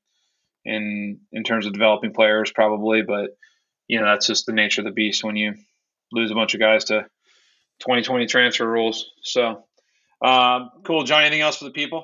in 0.65 1.19
in 1.31 1.43
terms 1.43 1.65
of 1.65 1.73
developing 1.73 2.13
players 2.13 2.51
probably, 2.51 3.01
but 3.01 3.31
you 3.87 3.99
know 3.99 4.05
that's 4.05 4.27
just 4.27 4.45
the 4.45 4.53
nature 4.53 4.81
of 4.81 4.85
the 4.85 4.91
beast 4.91 5.23
when 5.23 5.35
you 5.35 5.55
lose 6.11 6.31
a 6.31 6.35
bunch 6.35 6.53
of 6.53 6.59
guys 6.59 6.85
to 6.85 7.01
2020 7.79 8.25
transfer 8.27 8.67
rules. 8.67 9.11
So 9.23 9.63
um, 10.21 10.69
cool, 10.83 11.03
John. 11.03 11.21
Anything 11.21 11.41
else 11.41 11.57
for 11.57 11.65
the 11.65 11.71
people? 11.71 12.03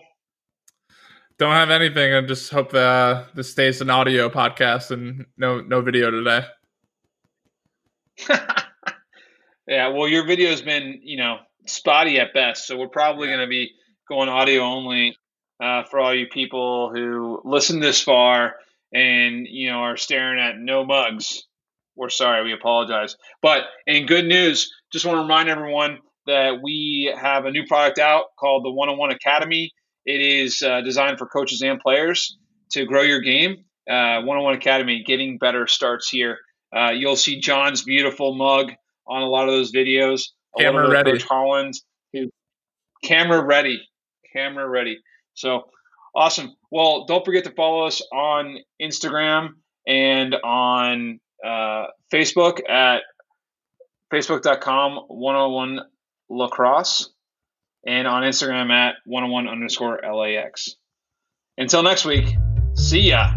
Don't 1.40 1.54
have 1.54 1.70
anything. 1.70 2.14
I 2.16 2.22
just 2.22 2.52
hope 2.52 2.72
that 2.72 2.82
uh, 2.82 3.26
this 3.36 3.52
stays 3.52 3.80
an 3.82 3.92
audio 3.92 4.28
podcast 4.28 4.90
and 4.90 5.28
no 5.38 5.62
no 5.62 5.82
video 5.82 6.10
today. 6.10 6.46
yeah, 9.68 9.90
well, 9.90 10.08
your 10.08 10.26
video 10.26 10.50
has 10.50 10.64
been 10.64 11.00
you 11.04 11.18
know 11.18 11.38
spotty 11.68 12.20
at 12.20 12.34
best, 12.34 12.66
so 12.66 12.76
we're 12.76 12.88
probably 12.88 13.28
going 13.28 13.40
to 13.40 13.48
be 13.48 13.70
going 14.10 14.30
audio 14.30 14.62
only 14.62 15.16
uh, 15.62 15.84
for 15.84 16.00
all 16.00 16.16
you 16.16 16.26
people 16.26 16.92
who 16.92 17.40
listen 17.46 17.80
this 17.80 18.02
far 18.02 18.56
and 18.92 19.46
you 19.48 19.70
know 19.70 19.78
are 19.78 19.98
staring 19.98 20.40
at 20.40 20.58
no 20.58 20.86
mugs. 20.86 21.44
We're 21.96 22.10
sorry, 22.10 22.44
we 22.46 22.54
apologize. 22.54 23.16
But 23.44 23.66
in 23.86 24.08
good 24.08 24.26
news, 24.26 24.72
just 24.92 25.06
want 25.06 25.18
to 25.18 25.22
remind 25.22 25.50
everyone 25.50 26.00
that 26.26 26.62
we 26.64 27.16
have 27.16 27.46
a 27.46 27.52
new 27.52 27.68
product 27.68 28.00
out 28.00 28.26
called 28.40 28.66
the 28.66 28.72
One 28.72 28.90
on 28.90 28.98
One 28.98 29.12
Academy. 29.12 29.72
It 30.08 30.22
is 30.22 30.64
uh, 30.64 30.82
designed 30.82 31.20
for 31.20 31.28
coaches 31.28 31.62
and 31.62 31.80
players 31.80 32.40
to 32.72 32.86
grow 32.86 33.04
your 33.04 33.22
game. 33.22 33.58
One 33.86 34.38
on 34.38 34.44
One 34.44 34.56
Academy, 34.56 35.04
getting 35.06 35.38
better 35.38 35.68
starts 35.68 36.10
here. 36.10 36.40
Uh, 36.76 36.92
you'll 36.92 37.16
see 37.16 37.40
John's 37.40 37.84
beautiful 37.84 38.34
mug 38.34 38.72
on 39.08 39.22
a 39.22 39.28
lot 39.28 39.48
of 39.48 39.54
those 39.54 39.72
videos. 39.72 40.24
Camera 40.58 40.90
ready. 40.90 41.12
Coach 41.12 41.24
Holland, 41.24 41.74
who, 42.14 42.30
camera 43.04 43.44
ready 43.44 43.80
camera 44.38 44.68
ready. 44.68 44.98
So 45.34 45.64
awesome. 46.16 46.56
Well, 46.72 47.06
don't 47.06 47.26
forget 47.26 47.44
to 47.46 47.52
follow 47.52 47.86
us 47.86 48.02
on 48.14 48.58
Instagram 48.82 49.50
and 49.86 50.36
on 50.36 51.20
uh, 51.46 51.88
Facebook 52.14 52.68
at 52.70 53.02
facebook.com 54.14 55.06
101 55.08 55.80
lacrosse 56.30 57.10
and 57.88 58.06
on 58.06 58.24
Instagram 58.24 58.70
at 58.70 58.96
101 59.06 59.48
underscore 59.48 60.02
LAX. 60.04 60.76
Until 61.58 61.82
next 61.82 62.06
week, 62.06 62.36
see 62.76 63.00
ya. 63.00 63.32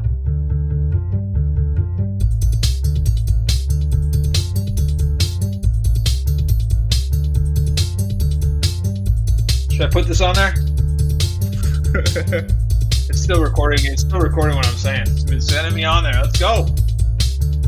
Should 9.70 9.82
I 9.82 9.88
put 9.90 10.06
this 10.06 10.20
on 10.20 10.34
there? 10.34 10.52
it's 13.08 13.22
still 13.22 13.42
recording. 13.42 13.86
It's 13.86 14.02
still 14.02 14.18
recording 14.18 14.56
what 14.56 14.66
I'm 14.66 14.74
saying. 14.74 15.02
It's 15.02 15.24
been 15.24 15.40
sending 15.40 15.74
me 15.74 15.84
on 15.84 16.02
there. 16.02 16.20
Let's 16.20 16.38
go. 16.38 16.66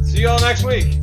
See 0.02 0.22
y'all 0.22 0.40
next 0.40 0.64
week. 0.64 1.01